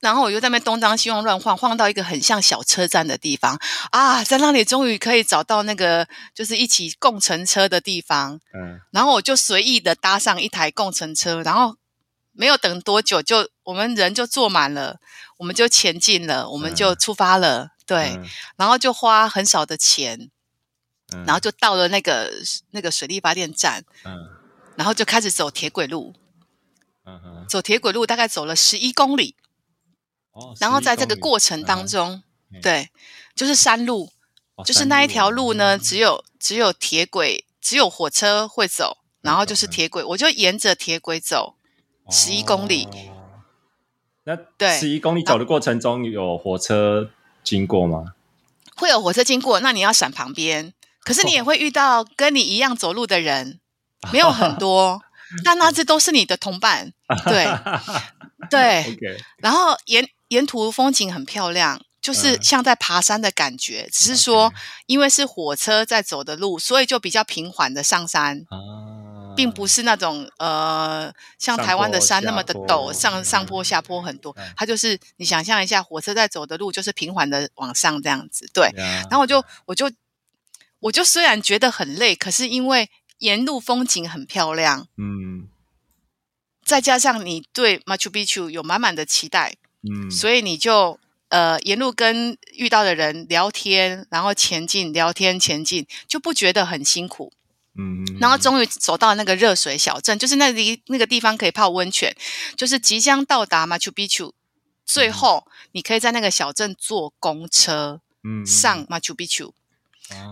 [0.00, 3.58] 然后我就在那边东张西望乱晃，晃到一个很像小车站的地方
[3.90, 8.40] 啊，在那里终于可以找到那个就是一起共乘车的地方。
[8.54, 8.80] 嗯。
[8.92, 11.76] 然后我就随意的搭上一台共乘车，然后
[12.32, 14.98] 没有等多久，就我们人就坐满了。
[15.38, 18.20] 我们就前进了，我们就出发了，对，
[18.56, 20.30] 然后就花很少的钱，
[21.26, 22.30] 然后就到了那个
[22.70, 24.28] 那个水力发电站，嗯，
[24.76, 26.14] 然后就开始走铁轨路，
[27.04, 29.34] 嗯哼，走铁轨路大概走了十一公里，
[30.32, 32.22] 哦，然后在这个过程当中，
[32.62, 32.90] 对，
[33.34, 34.10] 就是山路，
[34.64, 41.56] 就是那一条路呢，只有只有铁轨，只有火车会走，然后就是铁轨，我就沿着铁轨走
[42.10, 42.88] 十一公里。
[44.24, 44.78] 那对。
[44.78, 47.10] 十一公里走的过程中有火车
[47.42, 48.14] 经过吗？
[48.76, 50.72] 会有火车经过，那你要闪旁边。
[51.04, 53.60] 可是你也会遇到跟你一样走路的人，
[54.12, 55.00] 没有很多，
[55.44, 56.92] 但那只都是你的同伴。
[57.24, 57.46] 对
[58.50, 58.84] 对，
[59.38, 63.88] 然后沿沿途风景很漂亮，就是像在爬山的感觉。
[63.92, 64.52] 只是说，
[64.86, 68.44] 因为是火车在走的路，所以就比较平缓的上山。
[69.36, 74.36] 并不是那种呃，像台湾的山那么的陡，上上坡下坡很多。
[74.56, 78.44] 它就是你想象一下，火车在走的路就是平缓的往上这样子。
[78.52, 78.70] 对，
[79.08, 79.90] 然后我就我就
[80.80, 85.48] 我就虽然觉得很累，可是因为沿路风景很漂亮，嗯，
[86.64, 97.32] 再加上你对 Machu Picchu 有满满的期待，嗯，所以你就呃沿路跟遇到的人聊天，然后前进，聊天前进，就不觉得很辛苦。
[97.78, 102.14] 嗯，然后终于走到那个热水小镇，就是那里那个地方可以泡温泉，
[102.56, 104.32] 就是即将到达 Machu Picchu，，
[104.84, 109.14] 最后你可以在那个小镇坐公车，嗯，上马丘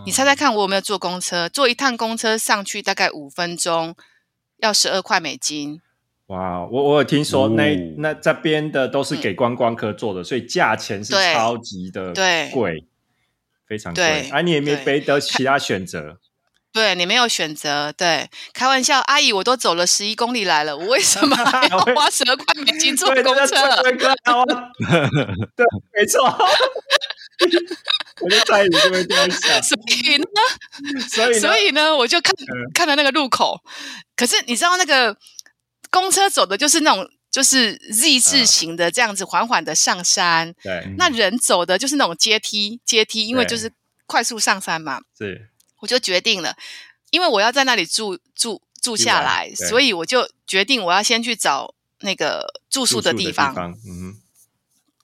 [0.06, 1.48] 你猜猜看，我有没有坐公车？
[1.48, 3.94] 坐一趟公车上去大概五分钟，
[4.58, 5.80] 要十二块美金。
[6.26, 12.12] 哇，我我有听说那那这边的都是给观光客坐的，所以价钱是超级的
[12.52, 12.84] 贵，
[13.66, 14.28] 非常贵。
[14.30, 16.18] 啊，你也没没得其他选择。
[16.70, 23.56] 对你没有选择，对，开玩笑，阿姨，我都走了十一公里来了，我为什么还要花十二块美金坐公车？
[25.56, 26.28] 对，没错，
[28.20, 29.62] 我就在你这边这样想。
[29.62, 30.26] 所以呢，
[31.08, 32.34] 所以所以呢，我就看
[32.74, 33.60] 看到那个路口，
[34.16, 35.16] 可是你知道那个
[35.90, 43.72] 公车走的就是那种就是 Z 字形的这样子缓缓的上山，对，那人走的就是那种阶梯阶梯，因为就是
[44.06, 45.50] 快速上山嘛，是。
[45.80, 46.56] 我就决定了，
[47.10, 53.54] 因为我要在那里住住住下来，所以我就决定我要先去找那个住宿的地方。
[53.86, 54.20] 嗯，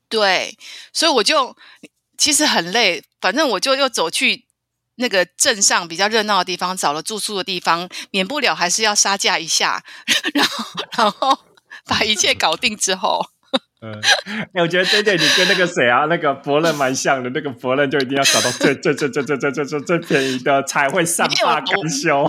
[0.09, 0.59] 对，
[0.93, 1.57] 所以我就
[2.17, 4.45] 其实很累，反正我就又走去
[4.97, 9.83] 那个镇上比较热闹的地方找了住宿的地方，免不了还是要杀价一下，
[10.35, 10.65] 然后
[10.97, 11.39] 然后
[11.87, 13.27] 把一切搞定之后。
[13.83, 14.01] 嗯，
[14.55, 17.29] 哎，我觉得对对，你跟那个谁啊，那个伯乐蛮像的。
[17.31, 22.23] 那个伯乐就一定要找到最最最最最最最最最便宜的，才会善罢甘休。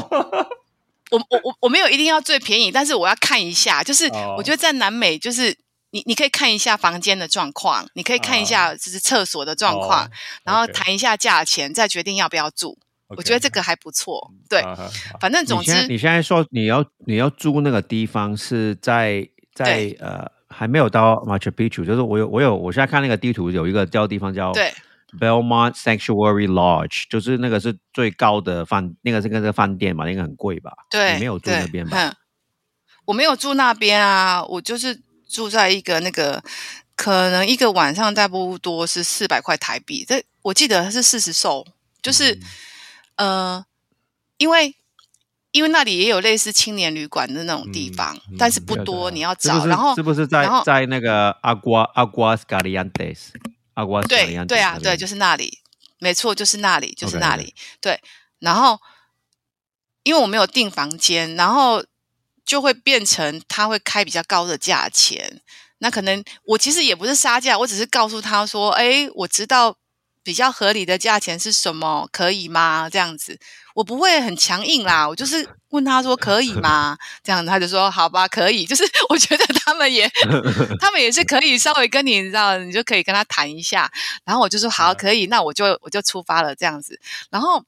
[1.12, 5.56] 我我我我没有一定要最便宜，但是我要看一下，就是我觉得在南美，就是
[5.96, 10.12] 你你可以看一下房间的状况，你可以看一下就是厕所的状况，
[10.44, 12.78] 然后谈一下价钱，再决定要不要住。
[13.16, 14.30] 我觉得这个还不错。
[14.50, 14.62] 对，
[15.22, 20.30] 反正总之，你现在说你要你要住那个地方是在在呃。
[20.48, 24.54] 还没有到 Machu Picchu，就是我有我有，我现在看那个地图，有一个叫地方叫
[25.20, 30.72] Belmont Sanctuary Lodge，就是那个是最高的饭，那个是跟这个饭店嘛，应该很贵吧？
[30.90, 32.14] 对，你没有住那边吧？
[33.06, 35.02] 我没有住那边啊，我就是
[35.36, 36.42] 住在一个那个，
[36.96, 41.66] 可能一个晚上差不多是四百块台币，这我记得是四十寿，
[42.02, 42.40] 就是
[43.18, 43.66] 呃，
[44.38, 44.76] 因为。
[45.56, 49.66] 因为那里也有类似青年旅馆的那种地方，但是不多，你要找。
[49.66, 53.32] 然后是不是在在那个阿瓜阿瓜斯卡利安德斯？
[53.76, 55.60] 阿瓜斯卡利安对啊，对，就是那里，
[56.00, 57.56] 没错，就是那里，就是那里。
[57.80, 58.02] 对，
[58.40, 58.78] 然后
[60.04, 61.82] 因为我没有订房间，然后
[62.46, 65.42] 就会变成他会开比较高的价钱。
[65.80, 69.76] 那可能我其实也不是杀价，我只是告诉他说：“哎，我知道
[70.24, 72.08] 比较合理的价钱是什么？
[72.12, 72.90] 可以吗？
[72.90, 73.38] 这样子，
[73.76, 76.98] 我不会很强硬啦，我就是问他说可以吗？
[77.22, 78.66] 这样他就说好吧，可以。
[78.66, 80.10] 就是 我觉得他们也，
[80.80, 83.92] 他们也是可以稍微跟你，知道，你就可以跟他谈一下。
[84.24, 87.00] 然后我就说好，可以，那我就我就出发了这样子。
[87.30, 87.64] 然后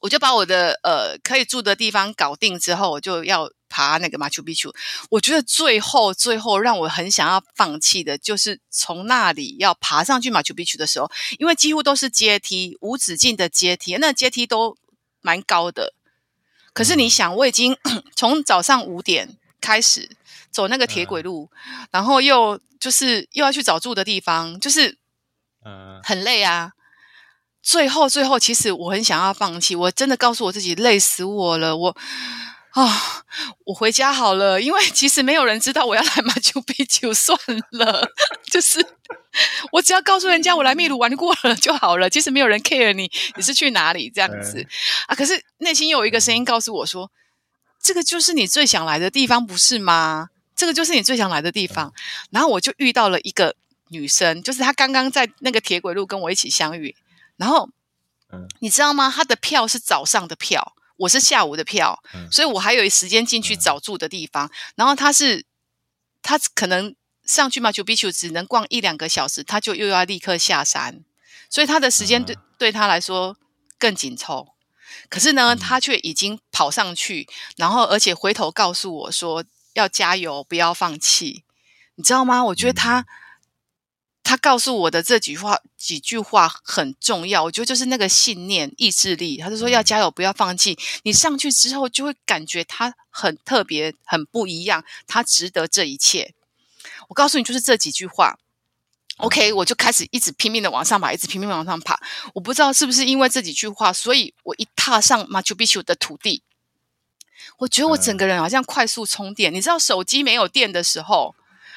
[0.00, 3.50] 我就把我的呃可以住的地方搞定之后，我就要。
[3.68, 4.72] 爬那个马丘比丘，
[5.10, 14.76] 我觉得最后最后让我很想要放弃的，就是从那里要爬上去马丘比丘的时候，因为几乎都是阶梯，无止境的阶梯，那阶梯都
[15.20, 15.92] 蛮高的。
[16.72, 17.76] 可是你想，我已经
[18.14, 20.16] 从早上五点开始
[20.50, 21.50] 走那个铁轨路，
[21.90, 24.96] 然后又就是又要去找住的地方，就是
[25.64, 26.72] 嗯很累啊。
[27.62, 31.96] 最后最后，其实我很想要放弃，我真的告诉我自己，累死我了，我。
[32.76, 33.24] 啊，
[33.64, 37.38] 我回家好了，因为其实没有人知道我要来马丘比丘，算
[37.70, 38.06] 了，
[38.50, 38.86] 就是
[39.72, 42.10] 我只要告诉人家我来秘鲁玩过了就好了。
[42.10, 44.66] 其实没有人 care 你你是去哪里这样子
[45.06, 47.10] 啊，可是内心有一个声音告诉我说，
[47.82, 50.28] 这个就是你最想来的地方，不是吗？
[50.54, 51.94] 这个就是你最想来的地方。
[52.30, 53.56] 然后我就遇到了一个
[53.88, 56.94] 女生，就是她刚刚在那个铁轨路跟我一起相遇，
[57.38, 57.70] 然后，
[58.58, 59.10] 你知道吗？
[59.10, 60.74] 她的票是早上的票。
[60.96, 64.50] 我是下午的票，所以我还有时间进去找住的地方。
[64.74, 65.44] 然后他是，
[66.22, 71.04] 他可能上去马丘比丘只能逛一两个小时，他就又要立刻下山，
[71.50, 73.36] 所以他的时间对对他来说
[73.78, 74.48] 更紧凑。
[75.08, 81.44] 可是呢，他却已经跑上去，然后而且回头告诉我说要加油，不要放弃。
[81.96, 82.44] 你知道吗？
[82.44, 83.06] 我觉得他。
[84.28, 89.36] 他告诉我的这句话几句话很重要，我觉得就是那个信念、意志力。
[89.36, 90.76] 他就说要加油，不要放弃。
[91.04, 96.34] 你上去之后就会感觉他很特别、很不一样，他值得这一切。
[97.06, 98.36] 我告诉你，就是这几句话。
[99.18, 101.96] OK，我就开始一直拼命的往上爬，一直拼命往上爬。
[102.34, 106.42] 我不知道是不是因为这几句话，所以我一踏上马丘比丘的土地，
[107.58, 109.54] 我觉得我整个人好像快速充电。
[109.54, 111.36] 你知道，手机没有电的时候。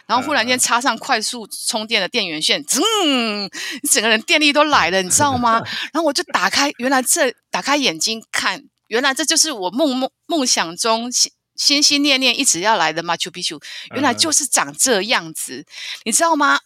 [0.10, 2.66] 然后忽然间插上快速充电的电源线，
[3.06, 3.48] 嗯，
[3.92, 5.62] 整个人电力都来了，你知道吗？
[5.94, 13.60] 然后我就打开，原来这打开眼睛看，原来这就是我梦梦梦想中心心心念念一直要来的马丘比丘，
[13.94, 15.64] 原来就是长这样子，
[16.06, 16.60] 你知道吗？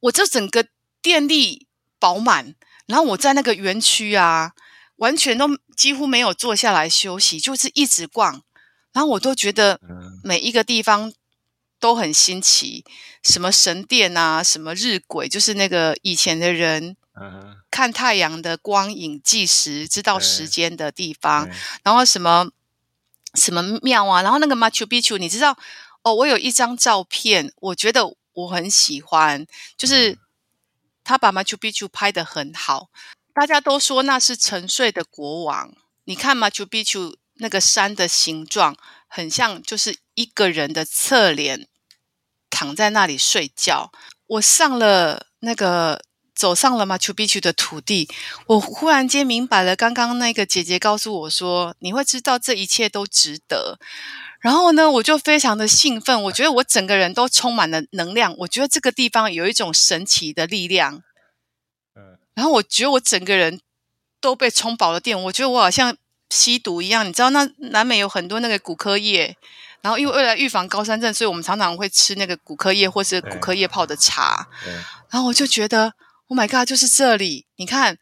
[0.00, 0.66] 我这整个
[1.00, 1.66] 电力
[1.98, 2.54] 饱满，
[2.86, 4.52] 然后我在那个园区啊，
[4.96, 8.42] 完全都几乎没有坐下来休息，就是一直逛，
[8.92, 9.80] 然后我都觉得
[10.22, 11.10] 每一个地方。
[11.84, 12.82] 都很新奇，
[13.22, 16.96] 什么神殿啊，什么日晷，就是那个以前的人
[17.70, 21.46] 看太阳的光影计时，知道时间的地方。
[21.82, 22.48] 然后什么
[23.34, 25.58] 什么庙啊，然后那个马丘比丘，你知道
[26.02, 26.14] 哦？
[26.14, 30.18] 我有一张照片，我觉得我很喜欢，就是
[31.04, 32.88] 他把马丘比丘拍的很好。
[33.34, 35.74] 大家都说那是沉睡的国王。
[36.04, 38.74] 你看马丘比丘那个山的形状，
[39.06, 41.68] 很像就是一个人的侧脸。
[42.54, 43.90] 躺在那里睡觉，
[44.28, 46.00] 我上了那个
[46.32, 48.08] 走上了马丘比丘的土地，
[48.46, 53.80] 我忽然间明白了，刚刚那个姐姐告诉我说，你会知道这一切都值得。
[54.40, 61.02] 然后呢，我就非常的兴奋，我觉得我整个人都充满了能量，我觉得这个地方有一种神奇的力量。
[61.96, 63.60] 嗯，然后我觉得我整个人
[64.20, 65.96] 都被充饱了电，我觉得我好像
[66.30, 69.36] 吸毒一样，你知道，那南美有很多那个骨科叶。
[69.84, 74.48] 然后，因为为了预防高山症，所以我们常常会吃那个骨科叶或是骨科叶泡的茶。
[75.10, 75.92] 然后我就觉得
[76.28, 77.44] ，Oh my god，就是这里！
[77.56, 77.98] 你看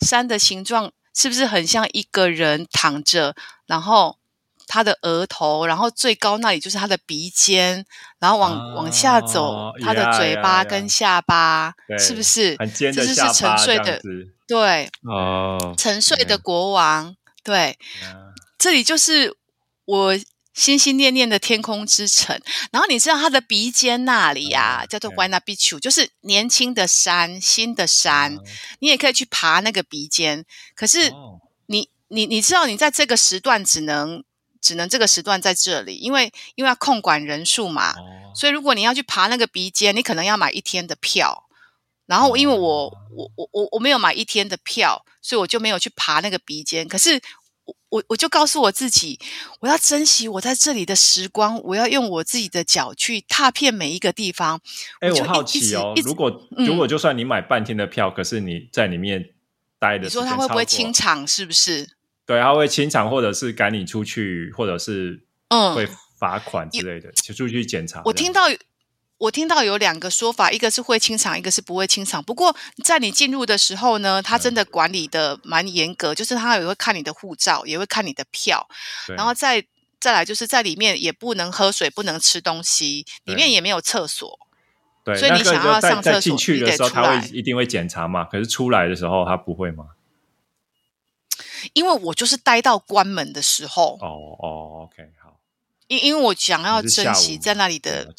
[0.00, 3.36] 山的形状是不是很像一个人躺着？
[3.66, 4.18] 然后
[4.66, 7.86] 他的额头，然后最高那里就是他的鼻尖，
[8.18, 12.56] 然后往往下走，他的嘴巴跟下巴，是不是？
[12.58, 14.02] 很尖的下巴，睡的，
[14.48, 17.78] 对，哦，沉睡的国王，对，
[18.58, 19.36] 这里就是
[19.84, 20.18] 我。
[20.54, 22.40] 心心念念的天空之城，
[22.70, 28.38] 然后你知道它的鼻尖那里呀，叫做 w a n a b i c h u 就是年轻的山，新的山，
[28.78, 30.44] 你也可以去爬那个鼻尖。
[30.76, 31.12] 可是
[31.66, 34.22] 你你你知道，你在这个时段只能
[34.60, 37.96] 只能这个时段在这里，因为因为要控管人数嘛，
[38.36, 41.48] 所以如果你要去爬那个鼻尖，你可能要买一天的票。
[42.06, 46.86] 然后因为我我我我我没有买一天的票，所以我就没有去爬那个鼻尖。
[46.86, 47.20] 可是。
[47.88, 49.18] 我我就告诉我自己，
[49.60, 54.60] 我要珍惜我在这里的时光，我要用我自己的脚去踏遍每一个地方。
[55.00, 59.30] 哎，我好奇哦，如果如果就算你买半天的票，可是你在里面
[59.78, 61.26] 待的，你说他会不会清场？
[61.26, 61.88] 是不是？
[62.26, 65.88] 对，他会清场，或者是赶你出去，或者是嗯，会
[66.18, 68.02] 罚款之类的，就出去检查。
[68.04, 68.42] 我听到。
[69.24, 72.22] 我听到有两个说法，一个是会清场，一个是不会清场。
[72.22, 72.54] 不过
[72.84, 78.68] 在你进入的时候呢，他真的管理的蛮严格，就是他也会看你的护照，也会看你的票，
[79.16, 79.64] 然后再
[79.98, 84.38] 再来就是在里面也不能喝水，不能吃东西，里面也没有厕所。
[85.04, 88.24] 对，所以你想要上厕所，进去的时候他会一定会检查嘛？
[88.24, 89.86] 可是出来的时候他不会吗？
[91.72, 93.98] 因为我就是待到关门的时候。
[94.02, 95.40] 哦哦，OK，好。
[95.86, 98.12] 因因为我想要珍惜在那里的。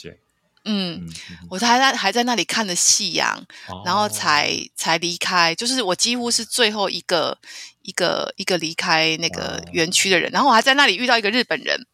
[0.66, 1.08] 嗯，
[1.50, 3.46] 我还在还在那里看着夕阳，
[3.86, 5.54] 然后才才离开。
[5.54, 7.38] 就是我几乎是最后一个
[7.84, 10.32] 一个一个离开那个园区的人。
[10.32, 11.86] 然后我还在那里遇到一个日本人，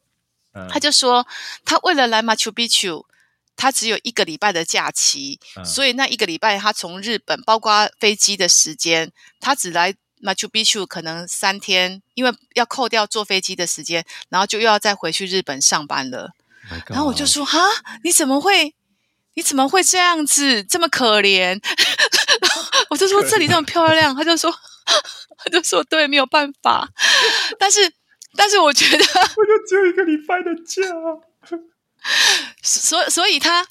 [0.69, 1.27] 他就说
[1.65, 3.05] 他为了来马丘比丘，
[3.57, 9.11] 他只有一个礼拜的假期，所以那一个礼拜他从日本，包括飞机的时间，
[9.41, 16.31] 他只来马丘比丘可能三天，因为要扣掉坐飞机的时间，然后就又要再回去日本上班了。
[16.89, 17.59] 然后我就说：“哈，
[18.03, 18.73] 你怎么会？
[19.33, 20.63] 你怎么会这样子？
[20.63, 21.57] 这么可怜？”
[22.89, 24.51] 我就说：“这里这么漂亮。”他就说
[25.37, 26.89] ：“他就说对，没有办法。
[27.57, 27.91] 但是，
[28.35, 29.05] 但是我觉得，
[29.37, 30.83] 我就只有一个礼拜的假，
[32.61, 33.65] 所所以他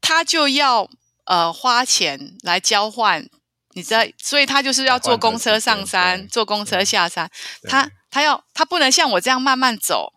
[0.00, 0.88] 他就要
[1.24, 3.28] 呃花钱来交换，
[3.74, 7.30] 你知道，所以他就是要坐公车上山，坐公车下山。
[7.68, 10.12] 他他要他不能像我这样慢慢走。”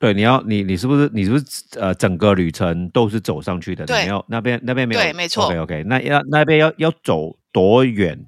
[0.00, 1.44] 对，你要你你是不是你是不是
[1.78, 3.84] 呃整个旅程都是走上去的？
[3.84, 5.44] 对，没有那边那边没有，对，没错。
[5.44, 8.26] OK OK，那要那边要要走多远？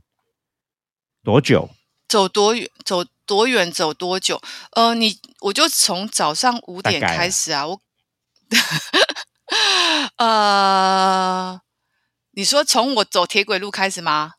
[1.25, 1.71] 多久？
[2.07, 2.69] 走多远？
[2.85, 3.73] 走多远？
[3.73, 4.39] 走多久？
[4.73, 7.81] 呃，你我就从早上五点开始啊，我
[10.19, 11.59] 呃，
[12.33, 14.33] 你说从我走铁轨路开始吗？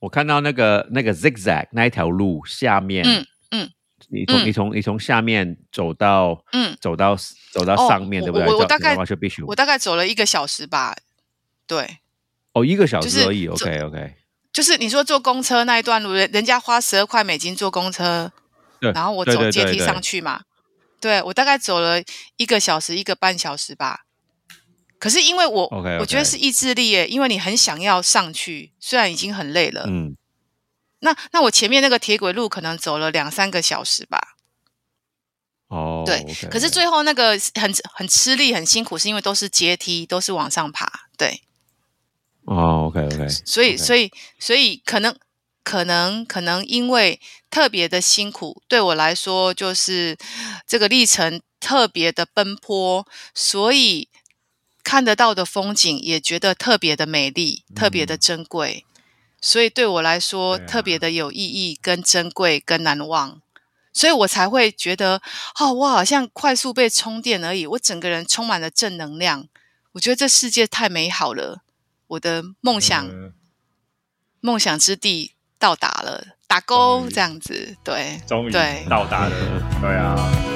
[0.00, 3.02] 我看到那个那个 zigzag 那一条路下面，
[3.50, 3.70] 嗯。
[4.10, 7.16] 你从你从你从下面走到嗯走到
[7.52, 8.46] 走到上面对不对？
[8.48, 8.96] 我我大概
[9.46, 10.96] 我大概走了一个小时吧，
[11.66, 11.98] 对。
[12.52, 13.46] 哦，一个小时而已。
[13.46, 14.14] OK OK。
[14.52, 18.32] 就是你说坐公车那一段路，人人家花十二块美金坐公车，
[18.80, 20.42] 然后我走阶梯上去嘛。
[21.00, 22.02] 对我大概走了
[22.36, 24.00] 一个小时一个半小时吧。
[24.98, 25.68] 可是因为我
[26.00, 29.84] 我觉得是意志力耶，因为你很想要上去，虽然已经很累了。
[29.86, 30.16] 嗯。
[31.00, 34.36] 那那我前面那个铁轨路可能走了两三个小时吧。
[35.68, 41.08] 哦，对，可是最后那个很很吃力、很辛苦，是因为都是阶梯，都是往上爬。
[41.16, 41.42] 对。
[42.44, 43.28] 哦，OK OK。
[43.28, 45.16] 所以所以所以可能
[45.62, 47.20] 可能可能因为
[47.50, 50.18] 特别的辛苦，对我来说就是
[50.66, 54.08] 这个历程特别的奔波，所以
[54.82, 58.84] 看得到的风景也觉得特别的美丽，特别的珍贵。
[59.40, 63.40] 所以对我来说特别的有意义、跟珍贵、跟难忘，
[63.92, 65.22] 所以我才会觉得，
[65.58, 69.46] 哦，我好像快速被充电而已，我整个人充满了正能量。
[69.92, 71.62] 我觉得这世界太美好了，
[72.06, 73.10] 我的梦想，
[74.40, 78.52] 梦想之地到达了，打勾这样子，对，终于
[78.88, 80.49] 到达了，对啊。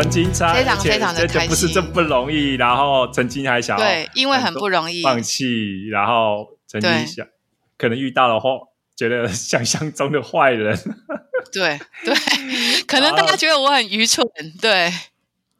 [0.00, 2.54] 曾经差，非常非常的开心，不是这不容易。
[2.54, 5.88] 然后曾经还想对，因为很不容易放弃。
[5.88, 7.26] 然后曾经想，
[7.76, 8.60] 可能遇到了或
[8.94, 10.78] 觉得想象中的坏人。
[11.52, 12.14] 对 对，
[12.86, 14.24] 可能大家觉得我很愚蠢。
[14.60, 14.92] 对，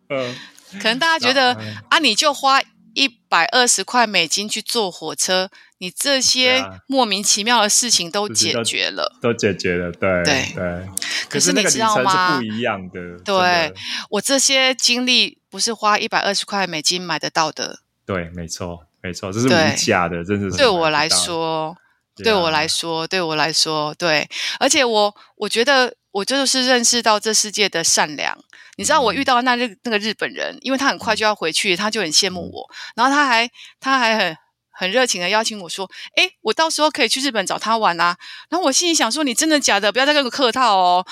[0.09, 0.33] 嗯，
[0.81, 2.61] 可能大家觉得啊，你就花
[2.99, 5.49] 一百二十块美金去坐火车。
[5.81, 10.89] 你这些莫名其妙的事情都解决了，都解决了，对对对。
[11.29, 12.37] 可是你知道吗？
[12.37, 13.01] 不一样的。
[13.25, 13.73] 对
[14.11, 17.79] 我这些经历不是花一百二十块美金买得到的。
[18.05, 20.57] 对，没错，没错，这是无价的，真的是。
[20.57, 21.77] 对我来说，
[22.17, 24.29] 对我来说，对我来说，对。
[24.59, 28.37] 而且我我觉得我就是认识到这世界的善良。
[28.77, 33.51] 你知道我遇到那日那个日本人，因为他很快就要回去，他就很羡慕我，然后他还
[33.81, 34.37] 他还很。
[34.81, 38.17] 很热情的邀请我说：“哎，我到时候可以去日本找他玩啊。”
[38.49, 39.91] 然后我心里想说：“你真的假的？
[39.91, 41.05] 不要再跟我客套哦。”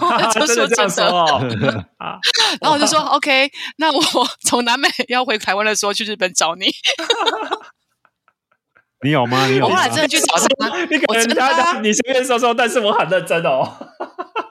[0.00, 1.04] 然后就说：“真的。
[2.62, 4.02] ”然后我就说：“OK，那我
[4.48, 6.64] 从南美 要回台湾的时候去日本找你。
[9.04, 9.48] ”你有吗？
[9.48, 9.66] 你有？
[9.66, 10.78] 我后来真的去找他。
[10.86, 13.70] 你可能他你随便说说，但是我很认真哦。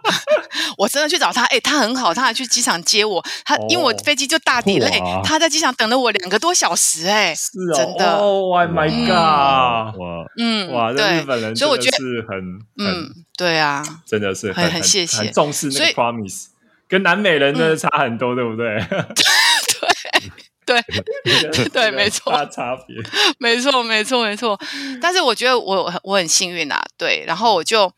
[0.78, 3.24] 我真的去找他，哎，他很好，他还去机场接我。
[3.46, 9.98] 他因为我飞机就大底累，他在机场等了我两个多小时，哎，是哦，真的，Oh my god！
[10.00, 12.40] 哇，嗯，哇，对，日本人所以我觉得是很，
[12.78, 16.48] 嗯，对啊，真的是很很谢谢，很重视那个 promise，
[16.88, 18.78] 跟南美人真的差很多，对不对？
[20.66, 20.82] 对，
[21.52, 22.96] 对，对，没错，大差别，
[23.38, 24.60] 没错，没错，没错。
[25.02, 27.92] 但是我觉得我我很幸运啊，对，然后我就。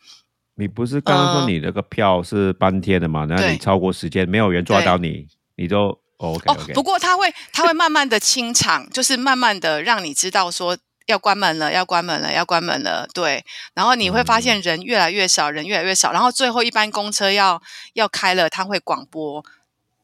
[0.55, 3.25] 你不是刚刚说你那个票是半天的嘛？
[3.29, 6.73] 那你超过时间，没有人抓到你，你就 OK OK。
[6.73, 10.77] 不过他会他会慢慢的清场，就是慢慢的让你知道说
[11.07, 13.07] 要关门了，要关门了，要关门了。
[13.13, 13.43] 对，
[13.73, 17.61] 然后你会发现人越来越少，人越来越少，然后最后一班公车要
[17.93, 19.43] 要开了，他会广播。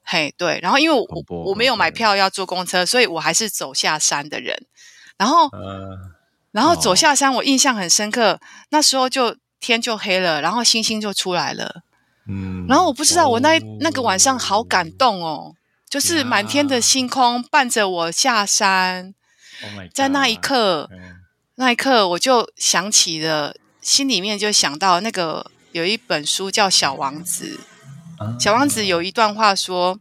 [0.04, 1.08] 嘿，对，然后因为我
[1.46, 4.66] 我没有买票要坐公车，所以我还是走下山的人。
[5.18, 5.50] 然后，
[6.52, 8.42] 然后走下山，我印象很深刻。
[8.72, 11.84] 那时候就天就黑了，然后星星就出来了。
[12.28, 15.56] 嗯，然后我不知道，我那那个晚上好感动哦，
[15.90, 19.14] 就是满天的星空伴着我下山。
[19.94, 20.90] 在那一刻，
[21.56, 27.60] 那一刻我就想起了，心里面就想到那个有一本书叫《小王子》。
[28.40, 30.00] 小王子有一段话说：“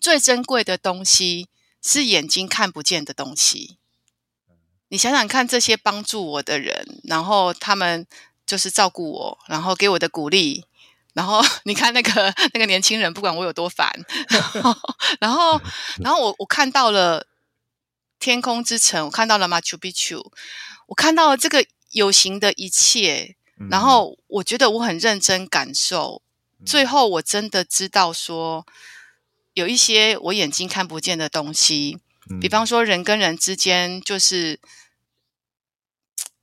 [0.00, 1.48] 最珍贵的东西
[1.82, 3.76] 是眼睛看不见的东西。”
[4.88, 8.06] 你想想看，这些帮助我的人，然后他们
[8.46, 10.64] 就是照顾我，然后给我的鼓励，
[11.14, 13.90] 然后 你看那个那个年轻人，不管我有多烦，
[15.18, 15.60] 然后
[15.98, 17.26] 然后我我看到了
[18.18, 20.32] 天空之城，我看到了马丘比丘，
[20.86, 23.36] 我看到了这个有形的一切，
[23.70, 26.22] 然后我觉得我很认真感受。
[26.64, 28.66] 最后，我真的知道说，
[29.52, 31.98] 有一些我眼睛看不见的东西，
[32.40, 34.58] 比方说人跟人之间，就是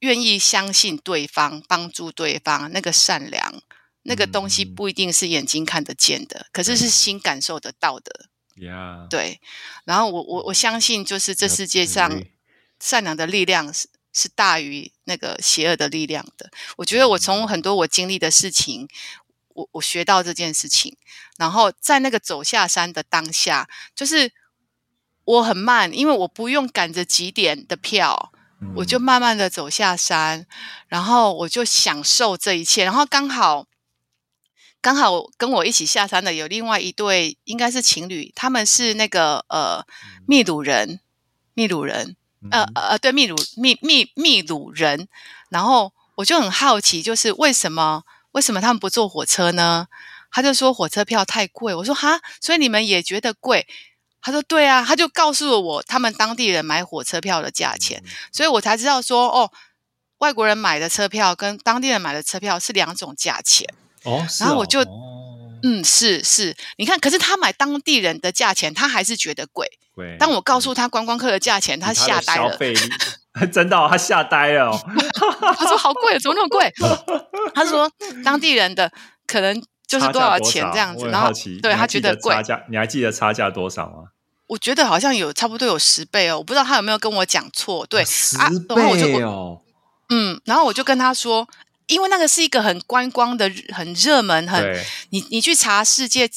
[0.04, 3.62] 愿意相信对方、帮助对方，那个善良，
[4.04, 8.28] 那个东西不一定是眼睛看得见的，可是是心感受得到的。
[9.10, 9.40] 对。
[9.86, 12.22] 然后我我我相信，就是这世界上
[12.80, 16.52] 善良的力量是是大于那个邪恶的力量的。
[16.76, 18.88] 我觉得我从很多我经历的事情。
[19.56, 20.98] 我我学到这件事情，
[21.38, 24.34] 然后在那个走下山的当下，就是
[25.26, 28.33] 我很慢，因为我不用赶着几点的票，
[28.76, 30.46] 我就慢慢的走下山，
[30.88, 32.84] 然后我就享受这一切。
[32.84, 33.68] 然后刚好
[34.82, 39.86] 刚好跟我一起下山的有另外一对，应该是情侣，他们是那个呃
[40.26, 41.00] 秘鲁人，
[41.54, 42.16] 秘鲁人，
[42.52, 45.08] 呃呃对秘鲁秘秘秘鲁人，
[45.50, 48.04] 然后我就很好奇，就是为什么？
[48.34, 49.88] 为什么他们不坐火车呢？
[50.32, 51.76] 他就说火车票太贵。
[51.76, 53.68] 我说哈，所以你们也觉得贵？
[54.24, 58.02] 他说对啊，他就告诉了我他们当地人买火车票的价钱，
[58.32, 59.52] 所以我才知道说哦，
[60.20, 63.68] 外国人买的车票跟当地人买的车票是两种价钱
[64.04, 64.26] 哦。
[64.40, 64.80] 然后我就
[65.62, 69.68] 嗯，是是，你看，可是他买当地人的价钱，他还是觉得贵。
[70.20, 72.58] 当我告诉他观光客的价钱，他吓呆了。
[73.52, 74.72] 真的，他吓呆了。
[75.56, 76.72] 他说：“好贵，怎么那么贵？
[77.54, 77.92] ”他说
[78.24, 78.92] ：“当地人的
[79.26, 82.36] 可能就是多少钱这样子。”然后对他觉得贵。
[82.70, 84.13] 你还记得差价多少吗？
[84.54, 87.84] 我觉得好像有差不多有十倍哦，我不知道他有没有跟我讲错。
[87.88, 88.38] 对，十
[88.70, 89.60] 倍哦。
[90.10, 91.48] 嗯，然后我就跟他说，
[91.88, 94.64] 因为那个是一个很观光的、很热门、很
[95.10, 96.30] 你你去查世界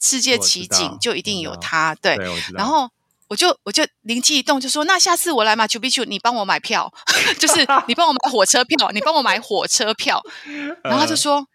[0.00, 1.94] 世界奇景就一定有它。
[1.94, 2.16] 对，
[2.54, 2.90] 然后。
[3.30, 6.92] 我就我就灵机一动，就说那下次我来马丘比丘，你帮我买票，
[7.38, 10.20] 就是你帮我买火车票，你帮我买火车票。
[10.82, 11.46] 然后他就说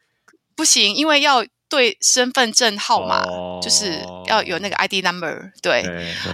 [0.55, 3.23] 不行，因为要对身份证号码，
[3.61, 5.51] 就是要有那个 ID number。
[5.61, 5.83] 对，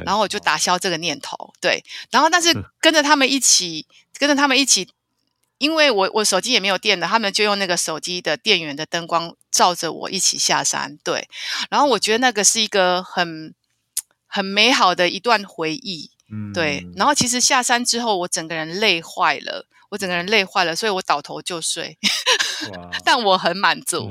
[0.06, 1.54] 然后我就打消这个念头。
[1.60, 3.86] 对，然后但是 跟着他们一起，
[4.18, 4.90] 跟着他们一起，
[5.58, 10.98] 因为我我手机也没有电了，他们就用那个手机的电源的灯光照着我一起下山。
[11.04, 11.28] 对，
[11.70, 13.54] 然后我觉得那个是一个很。
[14.34, 16.88] 很美好的一段回忆，嗯，对。
[16.96, 21.98] 然后其实下山之后，我整个人累坏了，我整个人累坏了，所以我倒头就睡。
[23.04, 24.10] 但我很满足，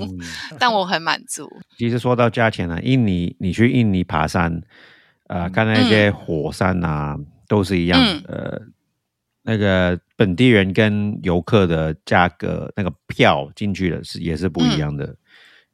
[0.59, 1.49] 但我很满足。
[1.79, 4.63] 其实说到价钱呢，印尼你去印尼爬山，
[5.29, 7.17] 呃，看那些火山啊，
[7.49, 7.99] 都是一样。
[8.29, 8.61] 呃，
[9.43, 15.17] 那个本地人跟游客的价格，那个票进去的是也是不一样的。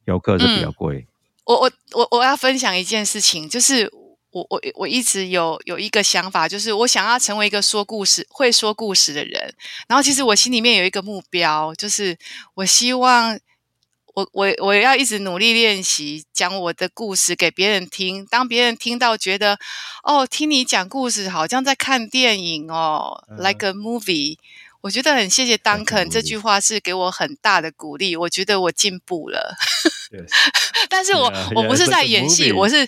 [0.04, 1.06] 游客是比较贵。
[1.46, 3.90] 我我我我要分享一件事情，就是。
[4.36, 9.54] 我我我一直有有一个想法，就是我想要成为一个说故事、会说故事的人。
[9.88, 12.18] 然后，其实我心里面有一个目标，就是
[12.52, 13.38] 我希望
[14.12, 18.26] 我我我要一直努力练习讲我的故事给别人听。
[18.26, 19.58] 当别人听到，觉得
[20.02, 24.36] 哦，听你讲故事好像在看电影哦，like a movie。
[24.82, 28.14] 我觉得很谢谢 Duncan 这句话是给我很大的鼓励。
[28.14, 29.56] 我觉得我进步了，
[30.90, 32.86] 但是我我不是在演戏，我是。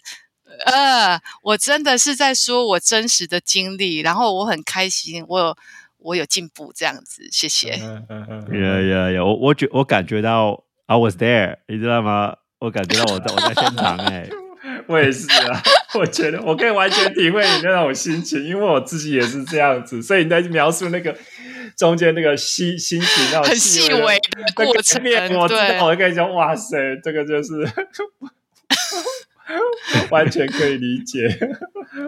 [0.64, 5.58] 呃，我真的是在说我真实的经历，然后我很开心，我
[5.98, 7.78] 我有进步这样子，谢谢。
[8.50, 12.36] 有有有，我我觉我感觉到 I was there，你知道吗？
[12.60, 14.28] 我感觉到我在我在现场 哎，
[14.88, 15.62] 我也是啊，
[15.94, 21.16] 我觉得我可以完全体会你那种心情，因为我自己也是这样子，所以你在描述那个
[21.76, 25.00] 中间那个心心情那种很细微的过程，
[25.38, 27.50] 我知道，我跟你讲，哇塞，这个就是。
[30.10, 31.28] 完全可以理解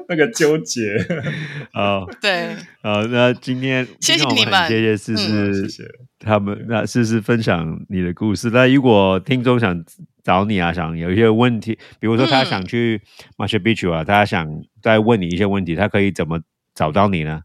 [0.09, 0.97] 那个纠结
[1.73, 2.05] 啊！
[2.21, 5.89] 对，好，那今天谢谢你们，谢谢思思
[6.19, 8.51] 他们，那思思分享你的故事。
[8.51, 9.85] 那如果听众想
[10.23, 13.01] 找你啊，想有一些问题，比如说他想去
[13.37, 14.47] Machu Picchu 啊，他想
[14.83, 16.41] 再问你一些问题，他可以怎么
[16.75, 17.43] 找到你呢？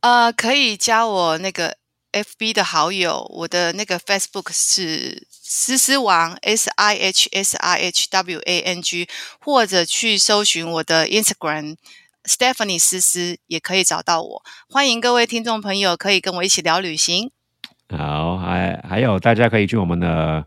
[0.00, 1.76] 呃，可以加我那个。
[2.18, 9.08] F B 的好友，我的那个 Facebook 是思思王 S I H S I H W A N G，
[9.40, 11.76] 或者去搜寻我的 Instagram
[12.24, 14.42] Stephanie 思思，也可以找到我。
[14.68, 17.30] 欢迎各位听众朋友，可以跟我一起聊旅行。
[17.88, 20.44] 好，还还有大家可以去我们的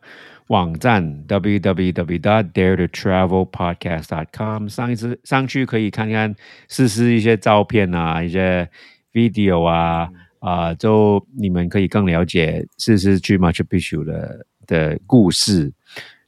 [0.47, 6.35] 网站 w w w dot dare to travel podcast dot com 上一次上去可以看看
[6.67, 8.69] 思思一些照片啊，一些
[9.13, 10.09] video 啊。
[10.41, 15.71] 啊，就你们可以更了解四思去 Machu Picchu 的的故事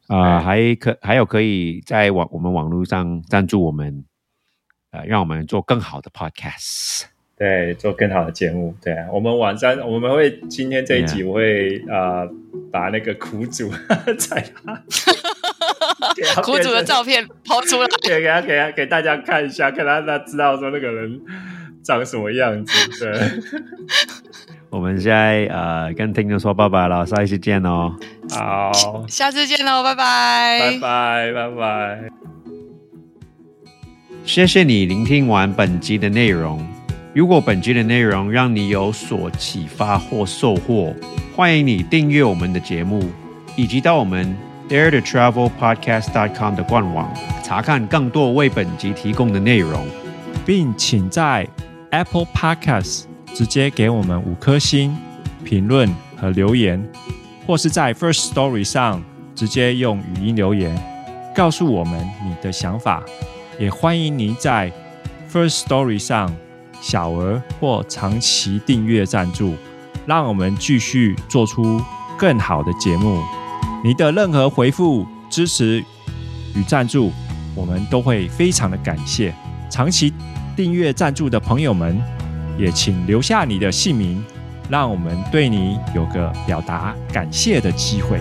[0.07, 4.05] 啊，还可还有可以在网我们网络上赞助我们，
[4.91, 7.05] 呃，让我们做更好的 Podcast，
[7.35, 12.27] 对，做更好的节目，对啊，我们晚上我们会今天这一集我会啊
[12.71, 13.71] 把那个苦主
[14.19, 14.83] 在他
[16.43, 21.19] 苦主的照片抛出来， 给给他给他给大家看一下，看他他知道说那个人。
[21.83, 22.73] 长什么样子？
[22.99, 23.31] 对，
[24.71, 27.93] 我们现在呃跟听众说拜拜了，下一次见哦。
[28.31, 32.09] 好，下次见喽，拜拜，拜拜，拜拜。
[34.25, 36.65] 谢谢你聆听完本集的内容。
[37.13, 40.95] 如果本集的内容让你有所启发或收获，
[41.35, 43.03] 欢迎你订阅我们的节目，
[43.55, 44.35] 以及到我们
[44.69, 47.13] dare to travel podcast dot com 的官网
[47.43, 49.85] 查看更多为本集提供的内容，
[50.45, 51.45] 并请在。
[51.93, 53.03] Apple Podcast
[53.35, 54.97] 直接给我们五颗星
[55.45, 55.87] 评论
[56.17, 56.83] 和留言，
[57.45, 59.03] 或是在 First Story 上
[59.35, 60.75] 直接用语音留言
[61.35, 63.03] 告诉我们你的想法。
[63.59, 64.71] 也欢迎您在
[65.31, 66.35] First Story 上
[66.81, 69.53] 小额或长期订阅赞助，
[70.07, 71.79] 让我们继续做出
[72.17, 73.21] 更好的节目。
[73.83, 75.85] 你的任何回复、支持
[76.55, 77.11] 与赞助，
[77.53, 79.31] 我们都会非常的感谢。
[79.69, 80.11] 长期。
[80.55, 81.99] 订阅赞助的朋友们，
[82.57, 84.23] 也请留下你的姓名，
[84.69, 88.19] 让我们对你有个表达感谢的机会。